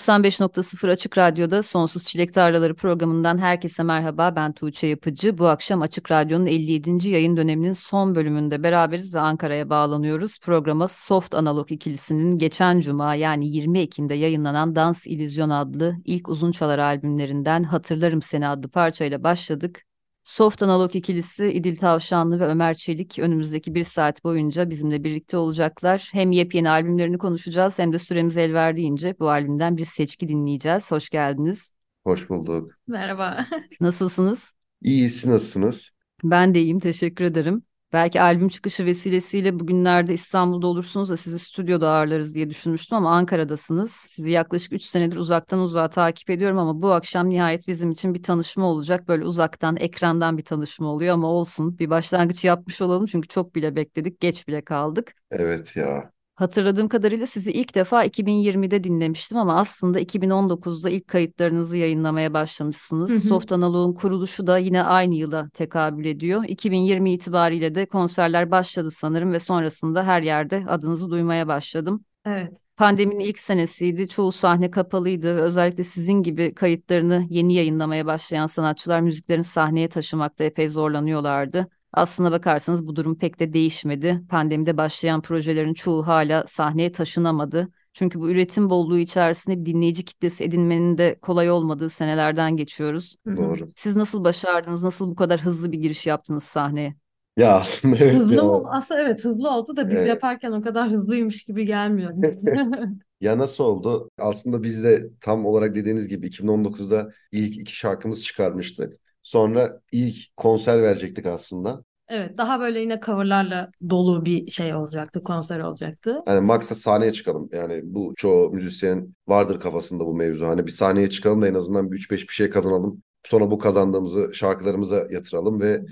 [0.00, 4.36] 95.0 Açık Radyo'da Sonsuz Çilek Tarlaları programından herkese merhaba.
[4.36, 5.38] Ben Tuğçe Yapıcı.
[5.38, 7.08] Bu akşam Açık Radyo'nun 57.
[7.08, 10.38] yayın döneminin son bölümünde beraberiz ve Ankara'ya bağlanıyoruz.
[10.40, 16.52] Programa Soft Analog ikilisinin geçen cuma yani 20 Ekim'de yayınlanan Dans İllüzyon adlı ilk uzun
[16.52, 19.89] çalar albümlerinden Hatırlarım Seni adlı parçayla başladık.
[20.22, 26.08] Soft Analog ikilisi İdil Tavşanlı ve Ömer Çelik önümüzdeki bir saat boyunca bizimle birlikte olacaklar.
[26.12, 30.90] Hem yepyeni albümlerini konuşacağız hem de süremiz el verdiğince bu albümden bir seçki dinleyeceğiz.
[30.90, 31.72] Hoş geldiniz.
[32.04, 32.72] Hoş bulduk.
[32.86, 33.46] Merhaba.
[33.80, 34.52] Nasılsınız?
[34.82, 35.92] İyi, siz nasılsınız?
[36.24, 37.62] Ben de iyiyim, teşekkür ederim.
[37.92, 43.92] Belki albüm çıkışı vesilesiyle bugünlerde İstanbul'da olursunuz da sizi stüdyoda ağırlarız diye düşünmüştüm ama Ankara'dasınız.
[43.92, 48.22] Sizi yaklaşık 3 senedir uzaktan uzağa takip ediyorum ama bu akşam nihayet bizim için bir
[48.22, 49.08] tanışma olacak.
[49.08, 51.78] Böyle uzaktan, ekrandan bir tanışma oluyor ama olsun.
[51.78, 55.14] Bir başlangıç yapmış olalım çünkü çok bile bekledik, geç bile kaldık.
[55.30, 56.12] Evet ya.
[56.40, 63.10] Hatırladığım kadarıyla sizi ilk defa 2020'de dinlemiştim ama aslında 2019'da ilk kayıtlarınızı yayınlamaya başlamışsınız.
[63.10, 63.20] Hı hı.
[63.20, 66.44] Soft Analog'un kuruluşu da yine aynı yıla tekabül ediyor.
[66.48, 72.04] 2020 itibariyle de konserler başladı sanırım ve sonrasında her yerde adınızı duymaya başladım.
[72.26, 72.60] Evet.
[72.76, 74.08] Pandeminin ilk senesiydi.
[74.08, 80.68] Çoğu sahne kapalıydı özellikle sizin gibi kayıtlarını yeni yayınlamaya başlayan sanatçılar müziklerini sahneye taşımakta epey
[80.68, 81.68] zorlanıyorlardı.
[81.92, 84.22] Aslına bakarsanız bu durum pek de değişmedi.
[84.28, 87.68] Pandemide başlayan projelerin çoğu hala sahneye taşınamadı.
[87.92, 93.16] Çünkü bu üretim bolluğu içerisinde bir dinleyici kitlesi edinmenin de kolay olmadığı senelerden geçiyoruz.
[93.26, 93.72] Doğru.
[93.76, 94.82] Siz nasıl başardınız?
[94.82, 96.94] Nasıl bu kadar hızlı bir giriş yaptınız sahneye?
[97.36, 98.42] Ya aslında evet Hızlı ya.
[98.42, 100.08] ol aslında evet hızlı oldu da biz Evet.
[100.08, 102.12] yaparken o kadar hızlıymış gibi gelmiyor.
[103.20, 104.10] Ya nasıl oldu?
[104.18, 108.94] Aslında biz de tam olarak dediğiniz gibi 2019'da ilk iki şarkımız çıkarmıştık.
[109.22, 111.84] Sonra ilk konser verecektik aslında.
[112.08, 116.22] Evet, daha böyle yine coverlarla dolu bir şey olacaktı, konser olacaktı.
[116.26, 117.48] Hani maksat sahneye çıkalım.
[117.52, 120.46] Yani bu çoğu müzisyenin vardır kafasında bu mevzu.
[120.46, 123.02] Hani bir sahneye çıkalım da en azından bir 3-5 bir şey kazanalım.
[123.26, 125.82] Sonra bu kazandığımızı şarkılarımıza yatıralım ve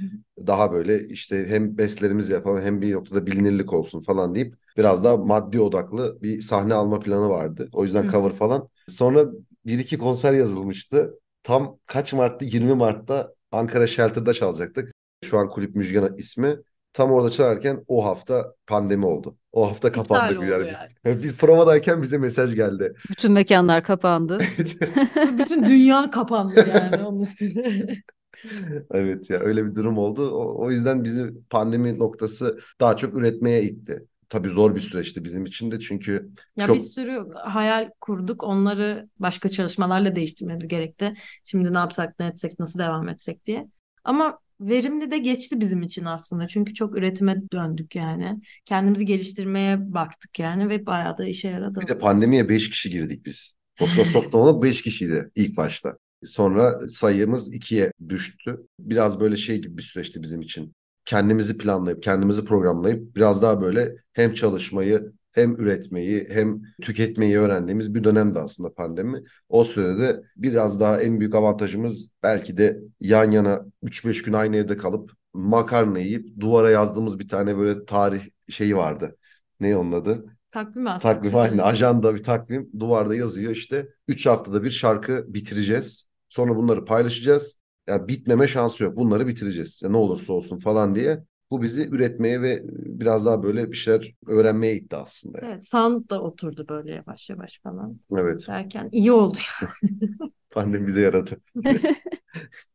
[0.47, 5.17] daha böyle işte hem bestlerimizi yapalım hem bir noktada bilinirlik olsun falan deyip biraz daha
[5.17, 7.69] maddi odaklı bir sahne alma planı vardı.
[7.73, 8.09] O yüzden Hı.
[8.09, 8.69] cover falan.
[8.89, 9.25] Sonra
[9.67, 11.15] bir iki konser yazılmıştı.
[11.49, 12.45] Tam kaç Mart'tı?
[12.45, 14.93] 20 Mart'ta Ankara Shelter'da çalacaktık.
[15.25, 16.57] Şu an kulüp Müjgan ismi.
[16.93, 19.37] Tam orada çalarken o hafta pandemi oldu.
[19.53, 20.67] O hafta yani yani.
[21.05, 21.23] biz.
[21.23, 22.95] Biz provadayken bize mesaj geldi.
[23.11, 24.39] Bütün mekanlar kapandı.
[25.39, 28.03] Bütün dünya kapandı yani onun üstüne.
[28.91, 30.31] Evet ya öyle bir durum oldu.
[30.31, 34.07] O, o yüzden bizi pandemi noktası daha çok üretmeye itti.
[34.29, 39.09] Tabii zor bir süreçti bizim için de çünkü Ya çok bir sürü hayal kurduk, onları
[39.19, 41.15] başka çalışmalarla değiştirmemiz gerekti.
[41.45, 43.69] Şimdi ne yapsak, ne etsek, nasıl devam etsek diye.
[44.05, 46.49] Ama verimli de geçti bizim için aslında.
[46.49, 48.41] Çünkü çok üretime döndük yani.
[48.65, 51.81] Kendimizi geliştirmeye baktık yani ve bayağı da işe yaradı.
[51.81, 53.55] bir de pandemiye 5 kişi girdik biz.
[53.81, 55.99] O sıra Softamo'da 5 kişiydi ilk başta.
[56.25, 58.57] Sonra sayımız 2'ye düştü.
[58.81, 60.73] Biraz böyle şey gibi bir süreçti bizim için.
[61.09, 68.05] Kendimizi planlayıp, kendimizi programlayıp biraz daha böyle hem çalışmayı hem üretmeyi hem tüketmeyi öğrendiğimiz bir
[68.05, 69.23] dönemdi aslında pandemi.
[69.49, 74.77] O sürede biraz daha en büyük avantajımız belki de yan yana 3-5 gün aynı evde
[74.77, 79.17] kalıp makarna yiyip duvara yazdığımız bir tane böyle tarih şeyi vardı.
[79.61, 80.25] Ne onun adı?
[80.51, 81.15] Takvim aslında.
[81.15, 81.63] Takvim aynı.
[81.63, 82.71] Ajanda bir takvim.
[82.81, 83.89] Duvarda yazıyor işte.
[84.09, 86.05] 3 haftada bir şarkı bitireceğiz.
[86.29, 87.58] Sonra bunları paylaşacağız.
[87.89, 88.97] Yani bitmeme şansı yok.
[88.97, 89.81] Bunları bitireceğiz.
[89.83, 91.25] Ya ne olursa olsun falan diye.
[91.51, 95.39] Bu bizi üretmeye ve biraz daha böyle bir şeyler öğrenmeye itti aslında.
[95.43, 98.49] Evet, sound da oturdu böyle yavaş yavaş falan Evet.
[98.49, 99.39] derken iyi oldu.
[100.51, 101.41] Pandemi bize yaradı.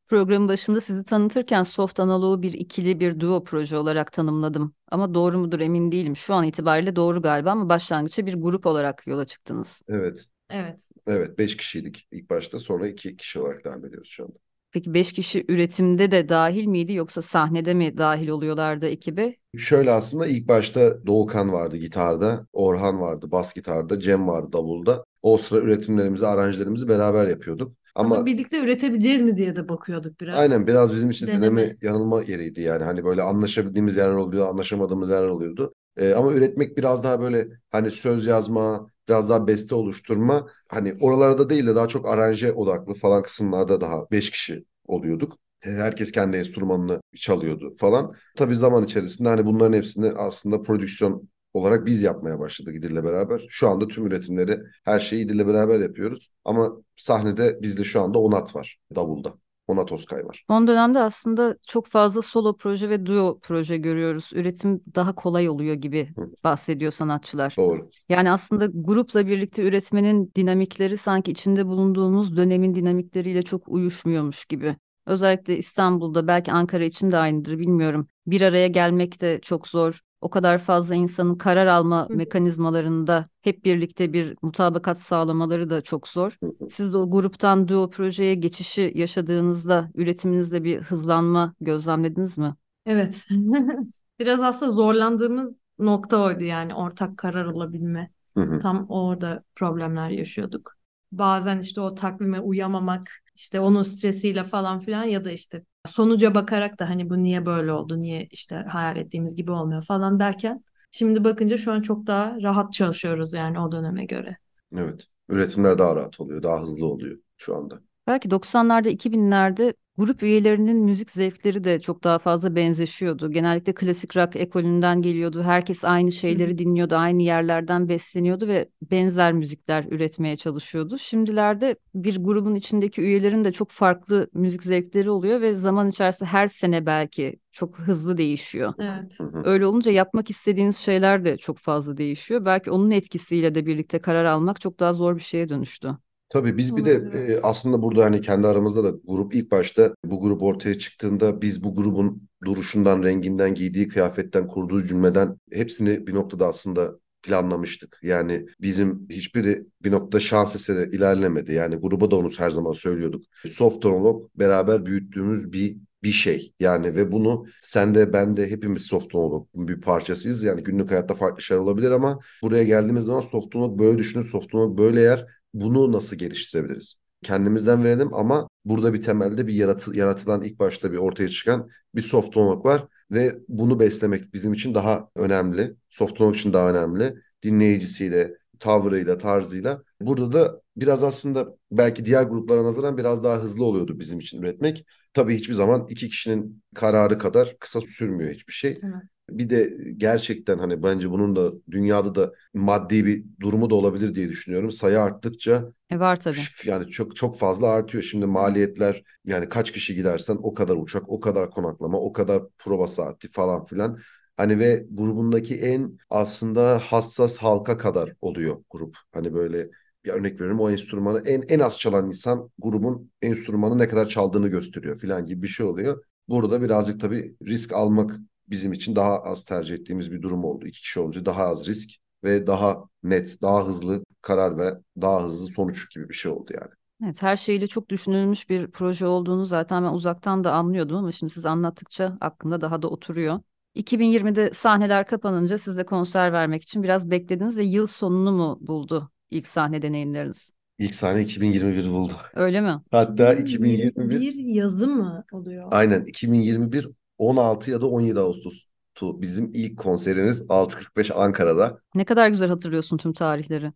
[0.08, 4.76] Programın başında sizi tanıtırken Soft Analog'u bir ikili bir duo proje olarak tanımladım.
[4.92, 6.16] Ama doğru mudur emin değilim.
[6.16, 9.82] Şu an itibariyle doğru galiba ama başlangıçta bir grup olarak yola çıktınız.
[9.88, 10.26] Evet.
[10.50, 10.88] Evet.
[11.08, 11.38] Evet.
[11.38, 12.60] 5 kişiydik ilk başta.
[12.60, 14.43] Sonra 2 kişi olarak devam ediyoruz şu anda.
[14.74, 19.36] Peki 5 kişi üretimde de dahil miydi yoksa sahnede mi dahil oluyorlardı ekibe?
[19.58, 25.06] Şöyle aslında ilk başta Doğukan vardı gitarda, Orhan vardı bas gitarda, Cem vardı davulda.
[25.22, 27.76] O sıra üretimlerimizi, aranjlarımızı beraber yapıyorduk.
[27.96, 30.42] Aslında Ama birlikte üretebileceğiz mi diye de bakıyorduk biraz.
[30.42, 31.38] aynen biraz bizim için Deneme.
[31.42, 32.84] deneme yanılma yeriydi yani.
[32.84, 35.74] Hani böyle anlaşabildiğimiz yerler oluyor, anlaşamadığımız yerler oluyordu.
[35.98, 40.48] Ee, ama üretmek biraz daha böyle hani söz yazma, biraz daha beste oluşturma.
[40.68, 45.38] Hani oralarda değil de daha çok aranje odaklı falan kısımlarda daha beş kişi oluyorduk.
[45.60, 48.14] Herkes kendi enstrümanını çalıyordu falan.
[48.36, 53.46] Tabii zaman içerisinde hani bunların hepsini aslında prodüksiyon olarak biz yapmaya başladık İdil'le beraber.
[53.50, 56.30] Şu anda tüm üretimleri, her şeyi İdil'le beraber yapıyoruz.
[56.46, 59.34] Ama sahnede bizde şu anda Onat var, davulda.
[59.68, 60.44] Onat Oskay var.
[60.50, 64.30] Son dönemde aslında çok fazla solo proje ve duo proje görüyoruz.
[64.34, 66.30] Üretim daha kolay oluyor gibi Hı.
[66.44, 67.56] bahsediyor sanatçılar.
[67.58, 67.90] Doğru.
[68.10, 74.76] Yani aslında grupla birlikte üretmenin dinamikleri sanki içinde bulunduğumuz dönemin dinamikleriyle çok uyuşmuyormuş gibi.
[75.06, 78.08] Özellikle İstanbul'da belki Ankara için de aynıdır bilmiyorum.
[78.28, 80.00] Bir araya gelmek de çok zor.
[80.24, 82.14] O kadar fazla insanın karar alma Hı.
[82.16, 86.38] mekanizmalarında hep birlikte bir mutabakat sağlamaları da çok zor.
[86.72, 92.56] Siz de o gruptan duo projeye geçişi yaşadığınızda üretiminizde bir hızlanma gözlemlediniz mi?
[92.86, 93.26] Evet.
[94.20, 98.12] Biraz aslında zorlandığımız nokta oydu yani ortak karar alabilme.
[98.36, 98.60] Hı hı.
[98.62, 100.74] Tam orada problemler yaşıyorduk.
[101.12, 106.80] Bazen işte o takvime uyamamak, işte onun stresiyle falan filan ya da işte sonuca bakarak
[106.80, 111.24] da hani bu niye böyle oldu, niye işte hayal ettiğimiz gibi olmuyor falan derken şimdi
[111.24, 114.38] bakınca şu an çok daha rahat çalışıyoruz yani o döneme göre.
[114.78, 115.08] Evet.
[115.30, 117.82] Üretimler daha rahat oluyor, daha hızlı oluyor şu anda.
[118.08, 123.32] Belki 90'larda 2000'lerde grup üyelerinin müzik zevkleri de çok daha fazla benzeşiyordu.
[123.32, 125.44] Genellikle klasik rock ekolünden geliyordu.
[125.44, 130.98] Herkes aynı şeyleri dinliyordu, aynı yerlerden besleniyordu ve benzer müzikler üretmeye çalışıyordu.
[130.98, 136.48] Şimdilerde bir grubun içindeki üyelerin de çok farklı müzik zevkleri oluyor ve zaman içerisinde her
[136.48, 138.74] sene belki çok hızlı değişiyor.
[138.80, 139.18] Evet.
[139.44, 142.46] Öyle olunca yapmak istediğiniz şeyler de çok fazla değişiyor.
[142.46, 145.98] Belki onun etkisiyle de birlikte karar almak çok daha zor bir şeye dönüştü.
[146.34, 150.22] Tabii biz bir de e, aslında burada hani kendi aramızda da grup ilk başta bu
[150.22, 156.48] grup ortaya çıktığında biz bu grubun duruşundan, renginden, giydiği kıyafetten, kurduğu cümleden hepsini bir noktada
[156.48, 156.92] aslında
[157.24, 158.00] planlamıştık.
[158.04, 161.54] Yani bizim hiçbiri bir noktada şans eseri ilerlemedi.
[161.54, 163.26] Yani gruba da onu her zaman söylüyorduk.
[163.52, 166.54] Soft Monolog beraber büyüttüğümüz bir bir şey.
[166.60, 170.44] Yani ve bunu sen de ben de hepimiz Soft Monolog'un bir parçasıyız.
[170.44, 174.54] Yani günlük hayatta farklı şeyler olabilir ama buraya geldiğimiz zaman Soft Monolog böyle düşünür, Soft
[174.54, 175.43] Monolog böyle yer.
[175.54, 176.96] Bunu nasıl geliştirebiliriz?
[177.24, 182.02] Kendimizden verelim ama burada bir temelde bir yaratı, yaratılan ilk başta bir ortaya çıkan bir
[182.02, 185.76] soft monolog var ve bunu beslemek bizim için daha önemli.
[185.90, 187.16] Soft monolog için daha önemli.
[187.44, 189.84] Dinleyicisiyle, tavrıyla, tarzıyla.
[190.02, 194.86] Burada da biraz aslında belki diğer gruplara nazaran biraz daha hızlı oluyordu bizim için üretmek.
[195.14, 198.78] Tabii hiçbir zaman iki kişinin kararı kadar kısa sürmüyor hiçbir şey.
[198.84, 198.94] Evet.
[199.38, 204.30] Bir de gerçekten hani bence bunun da dünyada da maddi bir durumu da olabilir diye
[204.30, 204.72] düşünüyorum.
[204.72, 206.40] Sayı arttıkça E var tabii.
[206.66, 208.04] yani çok çok fazla artıyor.
[208.04, 212.88] Şimdi maliyetler yani kaç kişi gidersen o kadar uçak, o kadar konaklama, o kadar prova
[212.88, 214.00] saati falan filan.
[214.38, 218.98] Hani ve grubundaki en aslında hassas halka kadar oluyor grup.
[219.12, 219.70] Hani böyle
[220.06, 224.48] bir örnek veriyorum o enstrümanı en en az çalan insan grubun enstrümanı ne kadar çaldığını
[224.48, 226.04] gösteriyor filan gibi bir şey oluyor.
[226.28, 228.16] Burada birazcık tabii risk almak
[228.48, 230.68] bizim için daha az tercih ettiğimiz bir durum oldu.
[230.68, 231.90] İki kişi olunca daha az risk
[232.24, 236.72] ve daha net, daha hızlı karar ve daha hızlı sonuç gibi bir şey oldu yani.
[237.04, 241.34] Evet, her şeyle çok düşünülmüş bir proje olduğunu zaten ben uzaktan da anlıyordum ama şimdi
[241.34, 243.40] siz anlattıkça aklımda daha da oturuyor.
[243.76, 249.12] 2020'de sahneler kapanınca siz de konser vermek için biraz beklediniz ve yıl sonunu mu buldu
[249.30, 250.54] ilk sahne deneyimleriniz?
[250.78, 252.14] İlk sahne 2021 buldu.
[252.34, 252.82] Öyle mi?
[252.92, 255.72] Hatta 2021 Bir yazı mı oluyor?
[255.72, 261.80] aynen 2021 16 ya da 17 Ağustos'tu bizim ilk konserimiz 6.45 Ankara'da.
[261.96, 263.72] Ne kadar güzel hatırlıyorsun tüm tarihleri.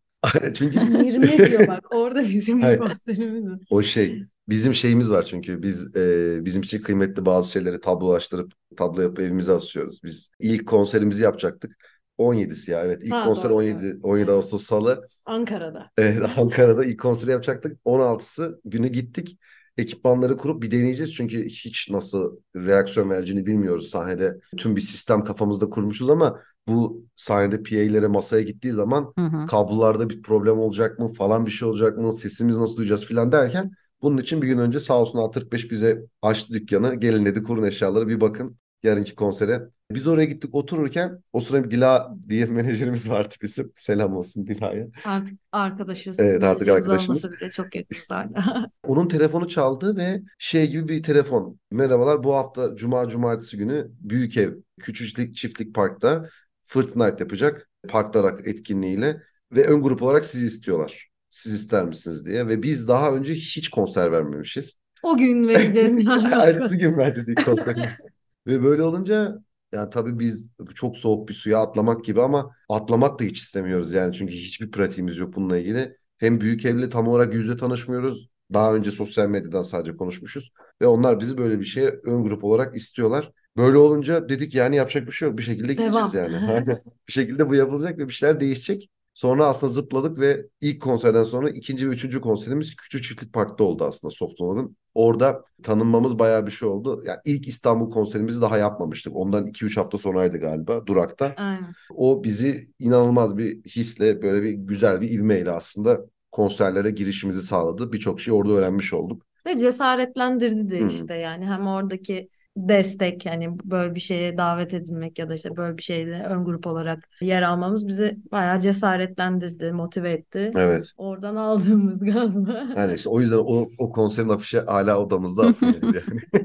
[0.55, 2.79] Çünkü 20 diyor bak orada bizim Hayır.
[2.79, 3.59] gösterimiz var.
[3.69, 9.01] o şey bizim şeyimiz var çünkü biz e, bizim için kıymetli bazı şeyleri tablolaştırıp tablo
[9.01, 10.03] yapıp evimize asıyoruz.
[10.03, 11.71] Biz ilk konserimizi yapacaktık.
[12.17, 15.07] 17'si ya evet ilk Ha, konser doğru, 17 17 Ağustos Salı.
[15.25, 15.91] Ankara'da.
[15.97, 17.79] Evet, Ankara'da ilk konseri yapacaktık.
[17.85, 19.37] 16'sı günü gittik.
[19.77, 21.13] Ekipmanları kurup bir deneyeceğiz.
[21.13, 24.39] Çünkü hiç nasıl reaksiyon vereceğini bilmiyoruz sahnede.
[24.57, 29.47] Tüm bir sistem kafamızda kurmuşuz ama bu sahnede PA'lere masaya gittiği zaman Hı hı.
[29.47, 33.71] kablolarda bir problem olacak mı falan bir şey olacak mı sesimiz nasıl duyacağız filan derken
[34.01, 36.95] bunun için bir gün önce sağ olsun A45 bize açtı dükkanı.
[36.95, 38.57] Gelin dedi kurun eşyaları bir bakın.
[38.83, 39.61] Yarınki konsere.
[39.91, 43.71] Biz oraya gittik otururken o sırada Dila diye menajerimiz vardı bizim.
[43.75, 44.87] Selam olsun Dila'ya.
[45.05, 46.19] Artık arkadaşız.
[46.19, 47.25] Evet, artık arkadaşımız.
[47.25, 48.69] olmasa bile çok yakınız hala.
[48.87, 51.59] Onun telefonu çaldı ve şey gibi bir telefon.
[51.71, 56.29] Merhabalar bu hafta Cuma Cumartesi günü Büyük Ev Küçücük Çiftlik Park'ta
[56.63, 57.69] Fortnite yapacak.
[57.87, 61.09] Parklar etkinliğiyle ve ön grup olarak sizi istiyorlar.
[61.29, 64.73] Siz ister misiniz diye ve biz daha önce hiç konser vermemişiz.
[65.03, 65.53] O gün ve
[66.33, 68.01] Ertesi gün vereceğiz ilk konserimiz.
[68.47, 69.37] Ve böyle olunca
[69.71, 74.13] yani tabii biz çok soğuk bir suya atlamak gibi ama atlamak da hiç istemiyoruz yani
[74.13, 75.97] çünkü hiçbir pratiğimiz yok bununla ilgili.
[76.17, 78.29] Hem büyük evle tam olarak yüzde tanışmıyoruz.
[78.53, 80.51] Daha önce sosyal medyadan sadece konuşmuşuz
[80.81, 83.31] ve onlar bizi böyle bir şeye ön grup olarak istiyorlar.
[83.57, 85.37] Böyle olunca dedik yani yapacak bir şey yok.
[85.37, 86.31] Bir şekilde gideceğiz Devam.
[86.33, 86.65] yani.
[87.07, 88.89] Bir şekilde bu yapılacak ve bir şeyler değişecek.
[89.17, 93.85] Sonra aslında zıpladık ve ilk konserden sonra ikinci ve üçüncü konserimiz Küçük Çiftlik Park'ta oldu
[93.85, 94.77] aslında Soft Nolan'ın.
[94.93, 97.03] Orada tanınmamız bayağı bir şey oldu.
[97.05, 99.15] Yani ilk İstanbul konserimizi daha yapmamıştık.
[99.15, 101.33] Ondan 2-3 hafta sonraydı galiba Durak'ta.
[101.37, 101.73] Aynen.
[101.95, 105.99] O bizi inanılmaz bir hisle böyle bir güzel bir ivmeyle aslında
[106.31, 107.93] konserlere girişimizi sağladı.
[107.93, 109.25] Birçok şey orada öğrenmiş olduk.
[109.45, 110.87] Ve cesaretlendirdi de Hı.
[110.87, 115.77] işte yani hem oradaki destek yani böyle bir şeye davet edilmek ya da işte böyle
[115.77, 120.51] bir şeyde ön grup olarak yer almamız bizi bayağı cesaretlendirdi, motive etti.
[120.55, 120.93] Evet.
[120.97, 122.67] Oradan aldığımız gazla.
[122.77, 125.97] Yani işte o yüzden o, o konserin afişi hala odamızda aslında yani.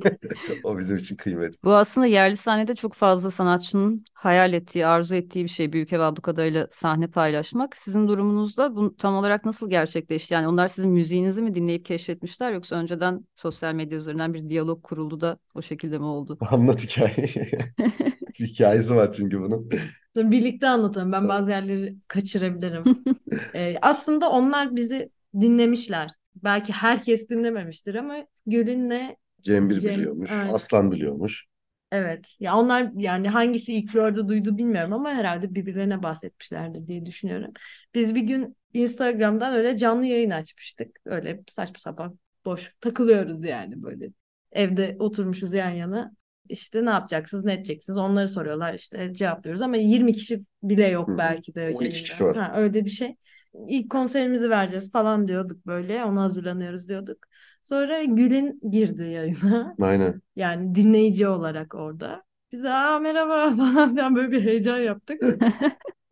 [0.65, 1.59] O bizim için kıymetli.
[1.65, 5.73] Bu aslında yerli sahnede çok fazla sanatçının hayal ettiği, arzu ettiği bir şey.
[5.73, 7.77] Büyük Ev Ablukada'yla sahne paylaşmak.
[7.77, 10.35] Sizin durumunuzda bu tam olarak nasıl gerçekleşti?
[10.35, 15.21] Yani onlar sizin müziğinizi mi dinleyip keşfetmişler yoksa önceden sosyal medya üzerinden bir diyalog kuruldu
[15.21, 16.41] da o şekilde mi oldu?
[16.51, 17.51] Anlat hikayeyi.
[18.39, 19.71] Bir hikayesi var çünkü bunun.
[20.17, 21.13] Birlikte anlatalım.
[21.13, 22.91] Ben bazı yerleri kaçırabilirim.
[23.55, 26.11] Ee, aslında onlar bizi dinlemişler.
[26.37, 30.49] Belki herkes dinlememiştir ama Gül'ünle Cembir Cem- biliyormuş, evet.
[30.49, 31.47] Aslan biliyormuş.
[31.93, 37.53] evet ya onlar yani hangisi ilk gördü duydu bilmiyorum ama herhalde birbirlerine bahsetmişlerdir diye düşünüyorum.
[37.95, 41.01] Biz bir gün Instagram'dan öyle canlı yayın açmıştık.
[41.05, 44.11] Öyle saçma sapan boş takılıyoruz yani böyle.
[44.53, 46.13] Evde oturmuşuz yan yana.
[46.49, 51.55] İşte ne yapacaksınız, ne edeceksiniz onları soruyorlar işte cevaplıyoruz ama 20 kişi bile yok belki
[51.55, 51.91] de 12 yayında.
[51.91, 52.37] kişi var.
[52.37, 53.17] Ha, öyle bir şey.
[53.69, 56.05] İlk konserimizi vereceğiz falan diyorduk böyle.
[56.05, 57.19] Ona hazırlanıyoruz diyorduk.
[57.65, 59.77] Sonra Gül'ün girdi yayına.
[59.81, 60.23] Aynen.
[60.37, 62.23] Yani dinleyici olarak orada.
[62.53, 65.23] Biz de aa merhaba falan filan böyle bir heyecan yaptık.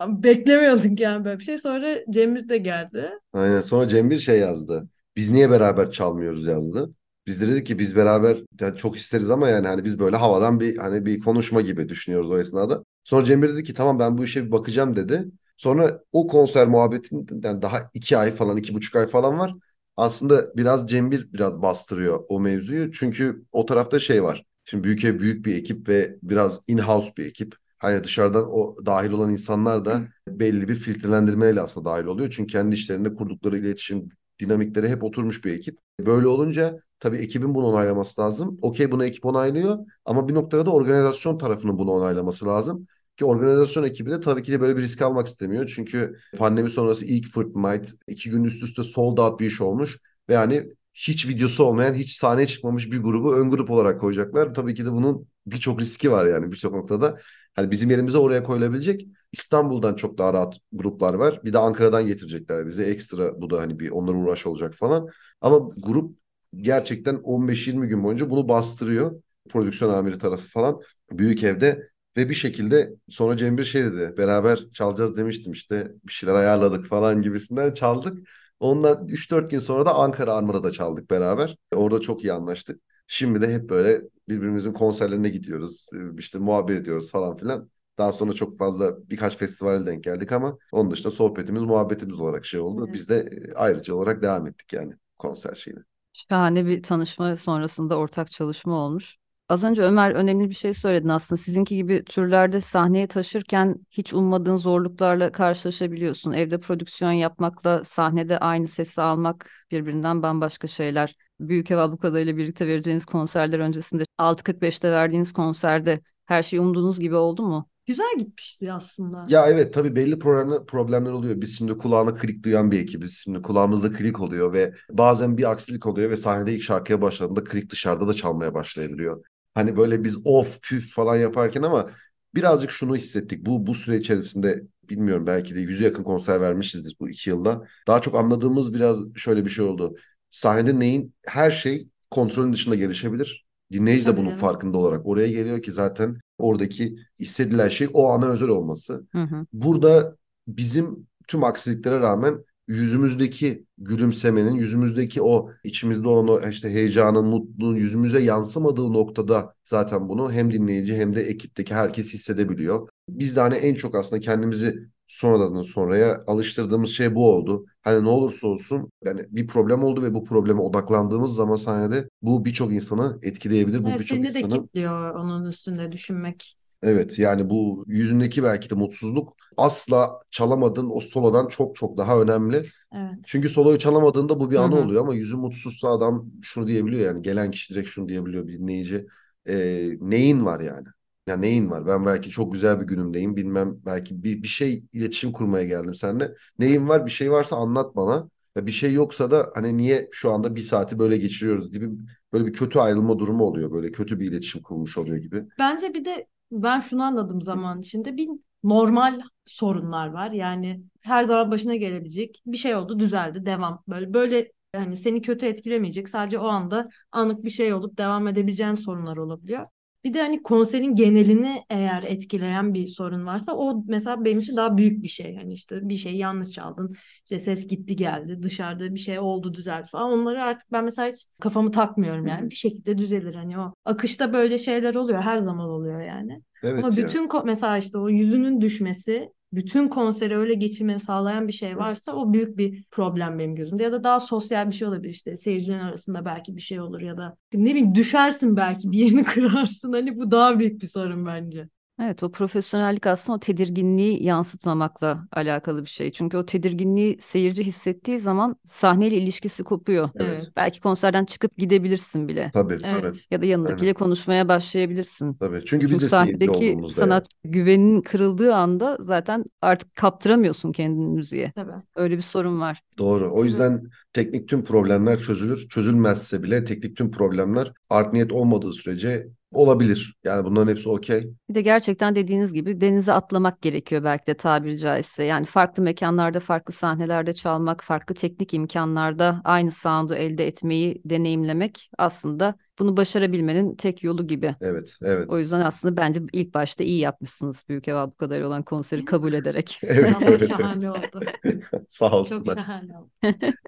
[0.07, 1.59] Beklemiyorduk yani böyle bir şey.
[1.59, 3.11] Sonra Cemil de geldi.
[3.33, 3.61] Aynen.
[3.61, 4.89] Sonra Cembir şey yazdı.
[5.17, 6.95] Biz niye beraber çalmıyoruz yazdı.
[7.27, 10.61] Biz de dedik ki biz beraber yani çok isteriz ama yani hani biz böyle havadan
[10.61, 12.85] bir hani bir konuşma gibi düşünüyoruz o esnada.
[13.05, 15.25] Sonra Cembir dedi ki tamam ben bu işe bir bakacağım dedi.
[15.57, 19.55] Sonra o konser muhabbetinden daha iki ay falan iki buçuk ay falan var.
[19.97, 22.93] Aslında biraz Cembir biraz bastırıyor o mevzuyu.
[22.93, 24.45] Çünkü o tarafta şey var.
[24.65, 27.55] Şimdi büyük ev büyük bir ekip ve biraz in-house bir ekip.
[27.79, 32.31] Hani dışarıdan o dahil olan insanlar da belli bir filtrelendirmeyle aslında dahil oluyor.
[32.37, 34.09] Çünkü kendi işlerinde kurdukları iletişim
[34.41, 35.79] dinamikleri hep oturmuş bir ekip.
[36.01, 38.59] Böyle olunca tabii ekibin bunu onaylaması lazım.
[38.63, 42.87] Okey bunu ekip onaylıyor ama bir noktada da organizasyon tarafının bunu onaylaması lazım.
[43.17, 45.73] Ki organizasyon ekibi de tabii ki de böyle bir risk almak istemiyor.
[45.75, 49.99] Çünkü pandemi sonrası ilk Fortnite iki gün üst üste sold out bir iş olmuş.
[50.29, 54.55] Ve yani hiç videosu olmayan, hiç sahneye çıkmamış bir grubu ön grup olarak koyacaklar.
[54.55, 57.19] Tabii ki de bunun birçok riski var yani birçok noktada.
[57.55, 61.41] Hani bizim yerimize oraya koyulabilecek İstanbul'dan çok daha rahat gruplar var.
[61.45, 65.09] Bir de Ankara'dan getirecekler bize ekstra bu da hani bir onlara uğraş olacak falan.
[65.41, 66.20] Ama grup
[66.57, 69.23] gerçekten 15-20 gün boyunca bunu bastırıyor.
[69.49, 70.81] Prodüksiyon amiri tarafı falan
[71.13, 74.15] büyük evde ve bir şekilde sonra Cem bir şey dedi.
[74.19, 78.29] Beraber çalacağız demiştim işte bir şeyler ayarladık falan gibisinden çaldık.
[78.61, 81.57] Ondan 3-4 gün sonra da Ankara Armada'da çaldık beraber.
[81.75, 82.81] Orada çok iyi anlaştık.
[83.07, 85.87] Şimdi de hep böyle birbirimizin konserlerine gidiyoruz.
[86.19, 87.71] İşte muhabbet ediyoruz falan filan.
[87.99, 92.61] Daha sonra çok fazla birkaç festivale denk geldik ama onun dışında sohbetimiz, muhabbetimiz olarak şey
[92.61, 92.93] oldu.
[92.93, 95.81] Biz de ayrıca olarak devam ettik yani konser şeyine.
[96.13, 99.17] Şahane bir tanışma sonrasında ortak çalışma olmuş.
[99.49, 101.41] Az önce Ömer önemli bir şey söyledin aslında.
[101.43, 106.33] Sizinki gibi türlerde sahneye taşırken hiç ummadığın zorluklarla karşılaşabiliyorsun.
[106.33, 111.15] Evde prodüksiyon yapmakla sahnede aynı sesi almak birbirinden bambaşka şeyler.
[111.41, 117.15] Büyük Ev Ablukada ile birlikte vereceğiniz konserler öncesinde 6.45'te verdiğiniz konserde her şey umduğunuz gibi
[117.17, 117.69] oldu mu?
[117.91, 119.27] Güzel gitmişti aslında.
[119.29, 121.41] Ya evet tabii belli problemler, problemler oluyor.
[121.41, 123.13] Biz şimdi kulağına klik duyan bir ekibiz.
[123.25, 127.71] Şimdi kulağımızda klik oluyor ve bazen bir aksilik oluyor ve sahnede ilk şarkıya başladığında klik
[127.71, 129.25] dışarıda da çalmaya başlayabiliyor.
[129.55, 131.91] Hani böyle biz of püf falan yaparken ama
[132.35, 133.47] birazcık şunu hissettik.
[133.47, 137.63] Bu bu süre içerisinde bilmiyorum belki de yüze yakın konser vermişizdir bu iki yılda.
[137.87, 139.95] Daha çok anladığımız biraz şöyle bir şey oldu.
[140.31, 143.47] Sahnede neyin her şey kontrolün dışında gelişebilir.
[143.73, 144.41] Dinleyici de Tabii bunun canım.
[144.41, 149.07] farkında olarak oraya geliyor ki zaten oradaki hissedilen şey o ana özel olması.
[149.13, 149.47] Hı hı.
[149.53, 150.17] Burada
[150.49, 158.21] bizim tüm aksiliklere rağmen yüzümüzdeki gülümsemenin, yüzümüzdeki o içimizde olan o işte heyecanın, mutluluğun yüzümüze
[158.23, 162.89] yansımadığı noktada zaten bunu hem dinleyici hem de ekipteki herkes hissedebiliyor.
[163.09, 167.67] Biz de hani en çok aslında kendimizi sonradan sonraya alıştırdığımız şey bu oldu.
[167.83, 172.45] Hani ne olursa olsun yani bir problem oldu ve bu probleme odaklandığımız zaman sahnede bu
[172.45, 173.85] birçok insanı etkileyebilir.
[173.85, 176.57] Bu Evet, birçok seni de insanı kilitliyor onun üstünde düşünmek.
[176.83, 182.67] Evet yani bu yüzündeki belki de mutsuzluk asla çalamadığın o solodan çok çok daha önemli.
[182.93, 183.25] Evet.
[183.27, 184.77] Çünkü soloyu çalamadığında bu bir anı hı.
[184.77, 189.07] oluyor ama yüzü mutsuzsa adam şunu diyebiliyor yani gelen kişi direkt şunu diyebiliyor bir dinleyici.
[189.49, 190.89] Ee, neyin var yani?
[191.31, 191.87] Ya neyin var?
[191.87, 196.35] Ben belki çok güzel bir günümdeyim bilmem belki bir, bir şey iletişim kurmaya geldim seninle.
[196.59, 197.07] Neyin var?
[197.07, 198.29] Bir şey varsa anlat bana.
[198.57, 201.89] Ya bir şey yoksa da hani niye şu anda bir saati böyle geçiriyoruz gibi
[202.33, 203.71] böyle bir kötü ayrılma durumu oluyor.
[203.73, 205.45] Böyle kötü bir iletişim kurmuş oluyor gibi.
[205.59, 208.29] Bence bir de ben şunu anladım zaman içinde bir
[208.65, 210.31] normal sorunlar var.
[210.31, 213.83] Yani her zaman başına gelebilecek bir şey oldu düzeldi devam.
[213.89, 218.75] Böyle böyle yani seni kötü etkilemeyecek sadece o anda anlık bir şey olup devam edebileceğin
[218.75, 219.67] sorunlar olabiliyor.
[220.05, 224.77] Bir de hani konserin genelini eğer etkileyen bir sorun varsa o mesela benim için daha
[224.77, 225.37] büyük bir şey.
[225.37, 229.87] Hani işte bir şey yanlış çaldın, işte ses gitti geldi, dışarıda bir şey oldu düzeldi
[229.91, 230.13] falan.
[230.13, 233.35] Onları artık ben mesela hiç kafamı takmıyorum yani bir şekilde düzelir.
[233.35, 236.43] Hani o akışta böyle şeyler oluyor her zaman oluyor yani.
[236.63, 236.97] Evet Ama ya.
[236.97, 242.33] bütün mesela işte o yüzünün düşmesi bütün konseri öyle geçirmeni sağlayan bir şey varsa o
[242.33, 243.83] büyük bir problem benim gözümde.
[243.83, 247.17] Ya da daha sosyal bir şey olabilir işte seyircilerin arasında belki bir şey olur ya
[247.17, 249.93] da ne bileyim düşersin belki bir yerini kırarsın.
[249.93, 251.69] Hani bu daha büyük bir sorun bence.
[252.03, 256.13] Evet, o profesyonellik aslında o tedirginliği yansıtmamakla alakalı bir şey.
[256.13, 260.11] Çünkü o tedirginliği seyirci hissettiği zaman sahneyle ilişkisi kopuyor.
[260.17, 260.49] Evet.
[260.57, 262.51] Belki konserden çıkıp gidebilirsin bile.
[262.55, 262.93] Tabii tabii.
[263.01, 263.27] Evet.
[263.31, 263.95] Ya da yanındakiyle Aynen.
[263.95, 265.35] konuşmaya başlayabilirsin.
[265.35, 265.65] Tabii.
[265.65, 267.09] Çünkü Çünkü biz de seyirci sahnedeki olduğumuzda yani.
[267.11, 271.53] sanat güveninin kırıldığı anda zaten artık kaptıramıyorsun kendini müziğe.
[271.55, 271.73] Tabii.
[271.97, 272.83] Öyle bir sorun var.
[272.99, 273.31] Doğru.
[273.35, 275.69] O yüzden teknik tüm problemler çözülür.
[275.69, 280.15] Çözülmezse bile teknik tüm problemler art niyet olmadığı sürece olabilir.
[280.25, 281.31] Yani bunların hepsi okey.
[281.49, 285.25] Bir de gerçekten dediğiniz gibi denize atlamak gerekiyor belki de tabiri caizse.
[285.25, 292.55] Yani farklı mekanlarda, farklı sahnelerde çalmak, farklı teknik imkanlarda aynı sound'u elde etmeyi deneyimlemek aslında
[292.79, 294.55] bunu başarabilmenin tek yolu gibi.
[294.61, 295.29] Evet, evet.
[295.33, 299.33] O yüzden aslında bence ilk başta iyi yapmışsınız Büyük Ev bu kadar olan konseri kabul
[299.33, 299.81] ederek.
[299.91, 301.21] Evet, evet, şahane oldu.
[301.89, 302.57] Sağ Çok olsunlar.
[302.57, 303.11] şahane oldu.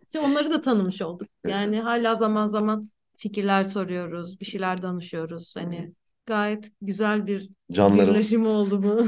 [0.03, 1.29] İşte onları da tanımış olduk.
[1.47, 2.83] Yani hala zaman zaman
[3.23, 5.57] fikirler soruyoruz, bir şeyler danışıyoruz.
[5.57, 5.93] Hani
[6.27, 8.15] gayet güzel bir Canlarımız.
[8.15, 9.07] birleşim oldu bu.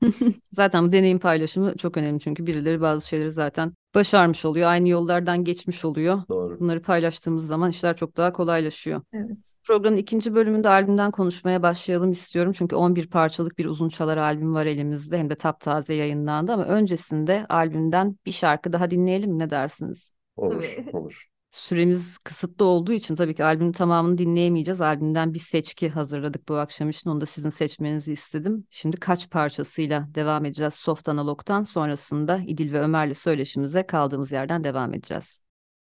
[0.52, 4.70] Zaten bu deneyim paylaşımı çok önemli çünkü birileri bazı şeyleri zaten başarmış oluyor.
[4.70, 6.22] Aynı yollardan geçmiş oluyor.
[6.28, 6.60] Doğru.
[6.60, 9.02] Bunları paylaştığımız zaman işler çok daha kolaylaşıyor.
[9.12, 9.52] Evet.
[9.64, 12.52] Programın ikinci bölümünde albümden konuşmaya başlayalım istiyorum.
[12.52, 15.18] Çünkü 11 parçalık bir uzun çalar albüm var elimizde.
[15.18, 19.38] Hem de taptaze yayınlandı ama öncesinde albümden bir şarkı daha dinleyelim mi?
[19.38, 20.12] Ne dersiniz?
[20.36, 20.96] Olur, Tabii.
[20.96, 21.26] olur.
[21.50, 24.80] Süremiz kısıtlı olduğu için tabii ki albümün tamamını dinleyemeyeceğiz.
[24.80, 27.10] Albümden bir seçki hazırladık bu akşam için.
[27.10, 28.66] Onu da sizin seçmenizi istedim.
[28.70, 31.62] Şimdi kaç parçasıyla devam edeceğiz Soft Analog'tan.
[31.62, 35.40] Sonrasında İdil ve Ömer'le söyleşimize kaldığımız yerden devam edeceğiz.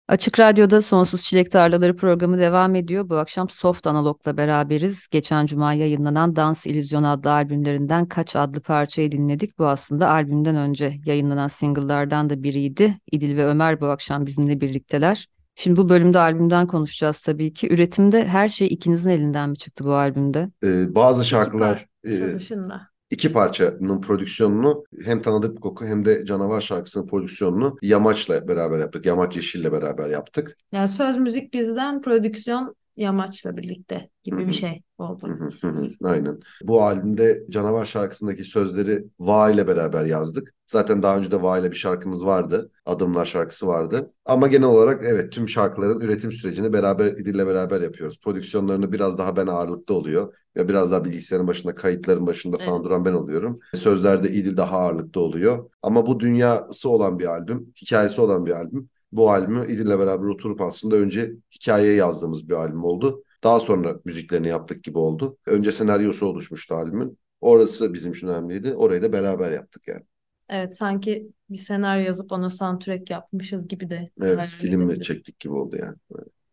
[0.08, 3.08] Açık Radyo'da Sonsuz Çilek Tarlaları programı devam ediyor.
[3.08, 5.08] Bu akşam Soft Analog'la beraberiz.
[5.10, 9.58] Geçen cuma yayınlanan Dans İllüzyon adlı albümlerinden Kaç adlı parçayı dinledik.
[9.58, 12.98] Bu aslında albümden önce yayınlanan single'lardan da biriydi.
[13.12, 15.28] İdil ve Ömer bu akşam bizimle birlikteler.
[15.54, 17.68] Şimdi bu bölümde albümden konuşacağız tabii ki.
[17.74, 20.50] Üretimde her şey ikinizin elinden mi çıktı bu albümde?
[20.64, 22.80] Ee, bazı şarkılar e, dışında.
[23.10, 29.06] iki parçanın prodüksiyonunu hem Tanıdık Bir Koku hem de Canavar şarkısının prodüksiyonunu Yamaç'la beraber yaptık.
[29.06, 30.56] Yamaç Yeşil'le beraber yaptık.
[30.72, 35.28] Yani söz müzik bizden, prodüksiyon Yamaç'la birlikte gibi bir şey oldu.
[35.28, 36.40] Hı hı hı hı, Aynen.
[36.62, 40.54] Bu albümde Canavar şarkısındaki sözleri Va ile beraber yazdık.
[40.66, 42.70] Zaten daha önce de Va ile bir şarkımız vardı.
[42.86, 44.12] Adımlar şarkısı vardı.
[44.24, 48.20] Ama genel olarak evet tüm şarkıların üretim sürecini beraber İdil'le beraber yapıyoruz.
[48.20, 50.34] Prodüksiyonlarını biraz daha ben ağırlıkta oluyor.
[50.54, 52.84] Ya biraz daha bilgisayarın başında, kayıtların başında falan Evet.
[52.84, 53.60] duran ben oluyorum.
[53.74, 55.70] Sözlerde İdil daha ağırlıkta oluyor.
[55.82, 58.88] Ama bu dünyası olan bir albüm, hikayesi olan bir albüm.
[59.14, 63.24] Bu albümü İdil'le beraber oturup aslında önce hikayeyi yazdığımız bir albüm oldu.
[63.44, 65.36] Daha sonra müziklerini yaptık gibi oldu.
[65.46, 67.18] Önce senaryosu oluşmuştu albümün.
[67.40, 68.74] Orası bizim için önemliydi.
[68.74, 70.02] Orayı da beraber yaptık yani.
[70.48, 75.76] Evet sanki bir senaryo yazıp ona soundtrack yapmışız gibi de Evet, film çektik gibi oldu
[75.76, 75.96] yani.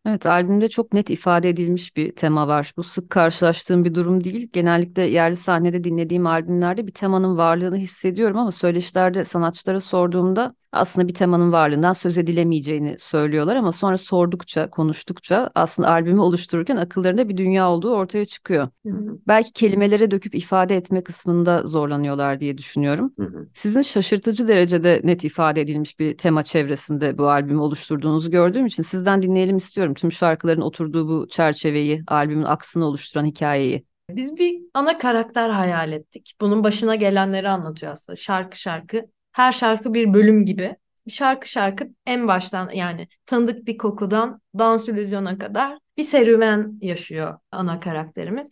[0.06, 2.72] Evet, albümde çok net ifade edilmiş bir tema var.
[2.76, 4.50] Bu sık karşılaştığım bir durum değil.
[4.52, 11.14] Genellikle yerli sahnede dinlediğim albümlerde bir temanın varlığını hissediyorum ama söyleşilerde sanatçılara sorduğumda aslında bir
[11.14, 17.70] temanın varlığından söz edilemeyeceğini söylüyorlar ama sonra sordukça, konuştukça aslında albümü oluştururken akıllarında bir dünya
[17.70, 18.68] olduğu ortaya çıkıyor.
[18.86, 19.18] Hı hı.
[19.28, 23.12] Belki kelimelere döküp ifade etme kısmında zorlanıyorlar diye düşünüyorum.
[23.18, 23.48] Hı hı.
[23.54, 29.22] Sizin şaşırtıcı derecede net ifade edilmiş bir tema çevresinde bu albümü oluşturduğunuzu gördüğüm için sizden
[29.22, 29.94] dinleyelim istiyorum.
[29.94, 33.84] Tüm şarkıların oturduğu bu çerçeveyi, albümün aksını oluşturan hikayeyi.
[34.10, 36.32] Biz bir ana karakter hayal ettik.
[36.40, 38.16] Bunun başına gelenleri anlatıyor aslında.
[38.16, 39.06] Şarkı şarkı.
[39.32, 40.76] Her şarkı bir bölüm gibi.
[41.08, 47.80] Şarkı şarkı en baştan yani tanıdık bir kokudan dans illüzyona kadar bir serüven yaşıyor ana
[47.80, 48.50] karakterimiz.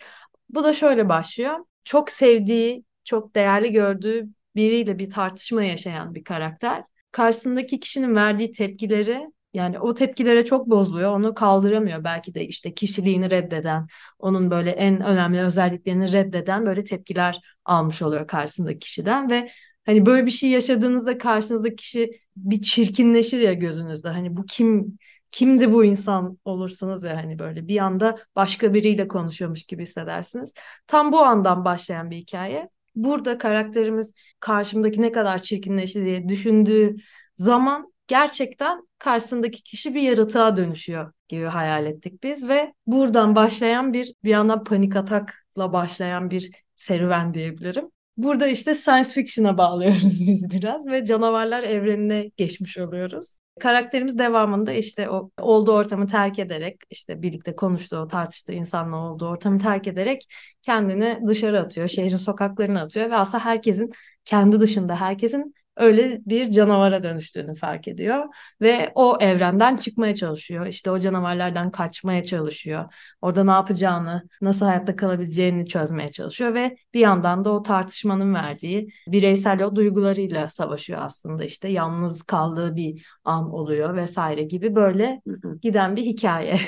[0.48, 1.58] Bu da şöyle başlıyor.
[1.84, 6.82] Çok sevdiği, çok değerli gördüğü biriyle bir tartışma yaşayan bir karakter.
[7.12, 11.12] Karşısındaki kişinin verdiği tepkileri yani o tepkilere çok bozuluyor.
[11.14, 12.04] Onu kaldıramıyor.
[12.04, 13.86] Belki de işte kişiliğini reddeden,
[14.18, 19.50] onun böyle en önemli özelliklerini reddeden böyle tepkiler almış oluyor karşısındaki kişiden ve
[19.86, 24.08] hani böyle bir şey yaşadığınızda karşınızdaki kişi bir çirkinleşir ya gözünüzde.
[24.08, 24.98] Hani bu kim
[25.30, 30.54] kimdi bu insan olursunuz ya hani böyle bir anda başka biriyle konuşuyormuş gibi hissedersiniz.
[30.86, 32.68] Tam bu andan başlayan bir hikaye.
[32.94, 36.96] Burada karakterimiz karşımdaki ne kadar çirkinleşti diye düşündüğü
[37.36, 44.14] zaman gerçekten karşısındaki kişi bir yaratığa dönüşüyor gibi hayal ettik biz ve buradan başlayan bir
[44.24, 47.90] bir yandan panik atakla başlayan bir serüven diyebilirim.
[48.22, 53.36] Burada işte science fiction'a bağlıyoruz biz biraz ve canavarlar evrenine geçmiş oluyoruz.
[53.60, 59.58] Karakterimiz devamında işte o olduğu ortamı terk ederek işte birlikte konuştuğu, tartıştığı insanla olduğu ortamı
[59.58, 60.26] terk ederek
[60.62, 63.90] kendini dışarı atıyor, şehrin sokaklarına atıyor ve aslında herkesin
[64.24, 68.24] kendi dışında herkesin öyle bir canavara dönüştüğünü fark ediyor
[68.60, 70.66] ve o evrenden çıkmaya çalışıyor.
[70.66, 72.84] İşte o canavarlardan kaçmaya çalışıyor.
[73.20, 78.88] Orada ne yapacağını, nasıl hayatta kalabileceğini çözmeye çalışıyor ve bir yandan da o tartışmanın verdiği
[79.08, 81.44] bireysel o duygularıyla savaşıyor aslında.
[81.44, 85.20] İşte yalnız kaldığı bir an oluyor vesaire gibi böyle
[85.62, 86.58] giden bir hikaye.